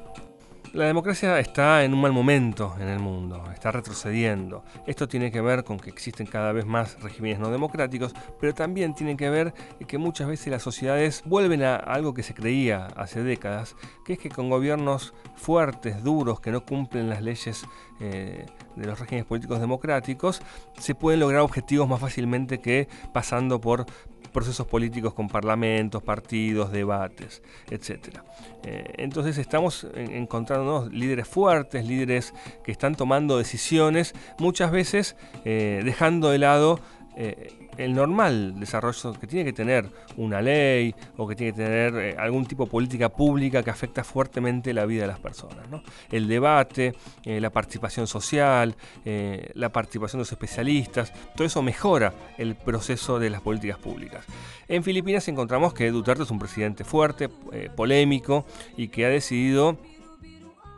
La 0.72 0.86
democracia 0.86 1.38
está 1.38 1.84
en 1.84 1.92
un 1.92 2.00
mal 2.00 2.12
momento 2.12 2.74
en 2.80 2.88
el 2.88 2.98
mundo, 2.98 3.44
está 3.52 3.70
retrocediendo. 3.70 4.64
Esto 4.86 5.06
tiene 5.06 5.30
que 5.30 5.42
ver 5.42 5.64
con 5.64 5.78
que 5.78 5.90
existen 5.90 6.26
cada 6.26 6.50
vez 6.52 6.64
más 6.64 6.98
regímenes 7.02 7.40
no 7.40 7.50
democráticos, 7.50 8.14
pero 8.40 8.54
también 8.54 8.94
tiene 8.94 9.18
que 9.18 9.28
ver 9.28 9.52
que 9.86 9.98
muchas 9.98 10.28
veces 10.28 10.46
las 10.46 10.62
sociedades 10.62 11.24
vuelven 11.26 11.62
a 11.62 11.76
algo 11.76 12.14
que 12.14 12.22
se 12.22 12.32
creía 12.32 12.86
hace 12.96 13.22
décadas, 13.22 13.76
que 14.06 14.14
es 14.14 14.18
que 14.18 14.30
con 14.30 14.48
gobiernos 14.48 15.12
fuertes, 15.36 16.02
duros, 16.02 16.40
que 16.40 16.50
no 16.50 16.64
cumplen 16.64 17.10
las 17.10 17.20
leyes 17.20 17.66
eh, 18.00 18.46
de 18.74 18.86
los 18.86 18.98
regímenes 18.98 19.26
políticos 19.26 19.60
democráticos, 19.60 20.40
se 20.78 20.94
pueden 20.94 21.20
lograr 21.20 21.42
objetivos 21.42 21.86
más 21.86 22.00
fácilmente 22.00 22.62
que 22.62 22.88
pasando 23.12 23.60
por 23.60 23.84
procesos 24.32 24.66
políticos 24.66 25.14
con 25.14 25.28
parlamentos, 25.28 26.02
partidos, 26.02 26.72
debates, 26.72 27.42
etc. 27.70 28.18
Eh, 28.64 28.94
entonces 28.98 29.38
estamos 29.38 29.86
encontrándonos 29.94 30.92
líderes 30.92 31.28
fuertes, 31.28 31.86
líderes 31.86 32.34
que 32.64 32.72
están 32.72 32.94
tomando 32.94 33.38
decisiones, 33.38 34.14
muchas 34.38 34.70
veces 34.70 35.16
eh, 35.44 35.82
dejando 35.84 36.30
de 36.30 36.38
lado 36.38 36.80
eh, 37.16 37.61
el 37.76 37.94
normal 37.94 38.58
desarrollo 38.58 39.14
que 39.14 39.26
tiene 39.26 39.44
que 39.44 39.52
tener 39.52 39.88
una 40.16 40.42
ley 40.42 40.94
o 41.16 41.26
que 41.26 41.34
tiene 41.34 41.52
que 41.52 41.62
tener 41.62 41.94
eh, 41.96 42.16
algún 42.18 42.46
tipo 42.46 42.64
de 42.64 42.70
política 42.70 43.08
pública 43.08 43.62
que 43.62 43.70
afecta 43.70 44.04
fuertemente 44.04 44.74
la 44.74 44.84
vida 44.84 45.02
de 45.02 45.08
las 45.08 45.18
personas. 45.18 45.66
El 46.10 46.28
debate, 46.28 46.94
eh, 47.24 47.40
la 47.40 47.50
participación 47.50 48.06
social, 48.06 48.76
la 49.04 49.70
participación 49.70 50.18
de 50.18 50.22
los 50.22 50.32
especialistas, 50.32 51.12
todo 51.34 51.46
eso 51.46 51.62
mejora 51.62 52.12
el 52.38 52.54
proceso 52.54 53.18
de 53.18 53.30
las 53.30 53.40
políticas 53.40 53.78
públicas. 53.78 54.24
En 54.68 54.82
Filipinas 54.82 55.26
encontramos 55.28 55.74
que 55.74 55.90
Duterte 55.90 56.22
es 56.22 56.30
un 56.30 56.38
presidente 56.38 56.84
fuerte, 56.84 57.28
polémico 57.74 58.44
y 58.76 58.88
que 58.88 59.06
ha 59.06 59.08
decidido 59.08 59.78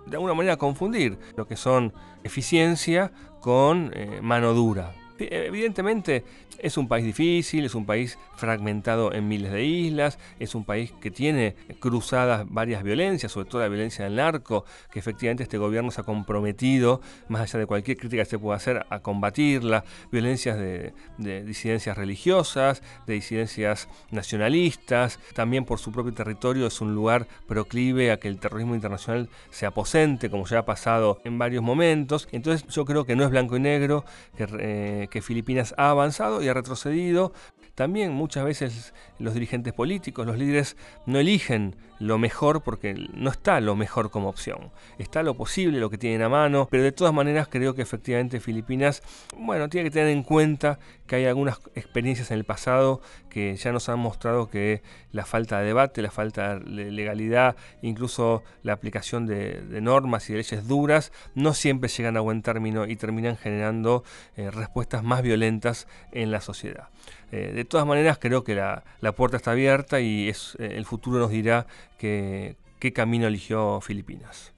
de 0.07 0.17
alguna 0.17 0.35
manera 0.35 0.57
confundir 0.57 1.19
lo 1.37 1.47
que 1.47 1.57
son 1.57 1.93
eficiencia 2.23 3.13
con 3.41 3.93
mano 4.23 4.55
dura. 4.55 4.95
Evidentemente 5.19 6.25
es 6.59 6.77
un 6.77 6.89
país 6.89 7.05
difícil, 7.05 7.65
es 7.65 7.75
un 7.75 7.87
país 7.87 8.19
fragmentado 8.37 9.13
en 9.13 9.29
miles 9.29 9.53
de 9.53 9.65
islas, 9.65 10.19
es 10.39 10.55
un 10.55 10.65
país 10.65 10.93
que 11.01 11.11
tiene 11.11 11.55
cruzadas 11.79 12.47
varias 12.49 12.83
violencias, 12.83 13.33
sobre 13.33 13.49
todo 13.49 13.61
la 13.61 13.69
violencia 13.69 14.05
del 14.05 14.17
narco, 14.17 14.65
que 14.91 14.99
efectivamente 14.99 15.43
este 15.43 15.59
gobierno 15.59 15.91
se 15.91 16.01
ha 16.01 16.05
comprometido, 16.05 17.01
más 17.29 17.43
allá 17.43 17.61
de 17.61 17.67
cualquier 17.67 17.97
crítica 17.97 18.25
que 18.25 18.31
se 18.31 18.39
pueda 18.39 18.57
hacer, 18.57 18.87
a 18.91 19.01
combatirla, 19.01 19.85
violencias 20.11 20.59
de, 20.59 20.93
disidencias 21.19 21.97
religiosas, 21.97 22.83
de 23.07 23.15
disidencias 23.15 23.89
nacionalistas, 24.11 25.21
también 25.35 25.65
por 25.65 25.79
su 25.79 25.93
propio 25.93 26.13
territorio 26.13 26.67
es 26.67 26.81
un 26.81 26.95
lugar 26.95 27.27
proclive 27.47 28.11
a 28.11 28.19
que 28.19 28.29
el 28.29 28.39
terrorismo 28.39 28.75
internacional 28.75 29.29
se 29.51 29.67
aposente, 29.67 30.31
como 30.31 30.47
ya 30.47 30.61
ha 30.61 30.65
pasado 30.65 31.21
en 31.25 31.39
varios 31.39 31.63
momentos. 31.63 32.29
Entonces 32.33 32.67
yo 32.69 32.85
creo 32.85 33.05
que 33.05 33.17
no 33.17 33.25
es 33.25 33.31
blanco 33.31 33.57
y 33.57 33.61
negro, 33.61 34.05
que, 34.37 34.47
eh, 34.59 35.04
que 35.09 35.23
Filipinas 35.23 35.75
ha 35.77 35.91
avanzado 35.91 36.43
y 36.43 36.49
ha 36.49 36.55
retrocedido. 36.55 37.33
También 37.75 38.13
muchas 38.13 38.45
veces 38.45 38.95
los 39.19 39.35
dirigentes 39.35 39.73
políticos, 39.73 40.27
los 40.27 40.39
líderes, 40.39 40.77
no 41.07 41.19
eligen 41.19 41.77
lo 41.99 42.19
mejor 42.19 42.63
porque 42.63 42.95
no 43.15 43.31
está 43.31 43.61
lo 43.61 43.77
mejor 43.77 44.11
como 44.11 44.29
opción. 44.29 44.71
Está 44.99 45.23
lo 45.23 45.35
posible, 45.35 45.79
lo 45.79 45.91
que 45.91 45.99
tienen 45.99 46.23
a 46.23 46.29
mano, 46.29 46.69
pero 46.71 46.83
de 46.83 46.93
todas 46.93 47.15
maneras 47.15 47.49
creo 47.51 47.75
que 47.75 47.83
efectivamente 47.83 48.41
Filipinas, 48.41 49.03
bueno, 49.37 49.69
tiene 49.69 49.89
que 49.89 49.93
tener 49.93 50.09
en 50.09 50.23
cuenta 50.23 50.79
que 51.07 51.17
hay 51.17 51.27
algunas 51.27 51.61
experiencias 51.75 52.31
en 52.31 52.39
el 52.39 52.45
pasado 52.45 53.01
que 53.29 53.57
ya 53.57 53.73
nos 53.73 53.89
han 53.89 53.99
mostrado 53.99 54.49
que 54.49 54.83
la 55.13 55.25
falta 55.25 55.59
de 55.59 55.67
debate, 55.67 56.03
la 56.03 56.11
falta 56.11 56.59
de 56.59 56.91
legalidad, 56.91 57.57
incluso 57.83 58.43
la 58.63 58.73
aplicación 58.73 59.27
de, 59.27 59.63
normas 59.81 60.29
y 60.29 60.33
de 60.33 60.39
leyes 60.39 60.67
duras, 60.67 61.13
no 61.35 61.53
siempre 61.55 61.89
llegan 61.89 62.17
a 62.17 62.21
buen 62.21 62.43
término 62.43 62.87
y 62.87 62.97
terminan 62.97 63.37
generando 63.37 64.05
eh, 64.37 64.51
respuestas 64.51 65.03
más 65.03 65.23
violentas 65.23 65.89
en 66.13 66.31
la 66.31 66.41
sociedad. 66.41 66.89
Eh, 67.35 67.51
de 67.53 67.65
todas 67.65 67.85
maneras, 67.85 68.19
creo 68.21 68.45
que 68.45 68.55
la, 68.55 68.85
puerta 69.17 69.37
está 69.37 69.51
abierta 69.51 69.99
y 69.99 70.29
es, 70.29 70.57
eh, 70.61 70.75
el 70.77 70.85
futuro 70.85 71.19
nos 71.19 71.31
dirá 71.31 71.67
qué 71.99 72.57
camino 72.95 73.27
eligió 73.27 73.81
Filipinas. 73.81 74.53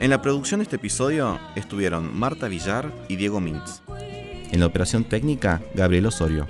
En 0.00 0.08
la 0.08 0.22
producción 0.22 0.60
de 0.60 0.64
este 0.64 0.76
episodio 0.76 1.38
estuvieron 1.54 2.18
Marta 2.18 2.48
Villar 2.48 2.90
y 3.08 3.16
Diego 3.16 3.40
Mintz. 3.40 3.82
En 4.50 4.60
la 4.60 4.66
operación 4.66 5.04
técnica, 5.04 5.60
Gabriel 5.74 6.06
Osorio. 6.06 6.46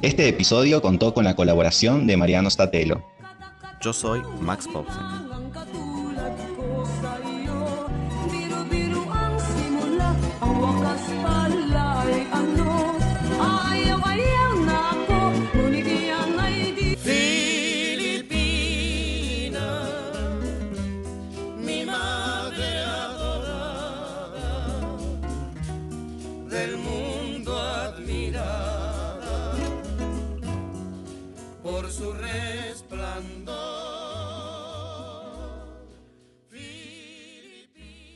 Este 0.00 0.28
episodio 0.28 0.80
contó 0.80 1.12
con 1.12 1.24
la 1.24 1.34
colaboración 1.34 2.06
de 2.06 2.16
Mariano 2.16 2.48
Statelo. 2.48 3.02
Yo 3.80 3.92
soy 3.92 4.22
Max 4.40 4.68
Popsen. 4.72 5.27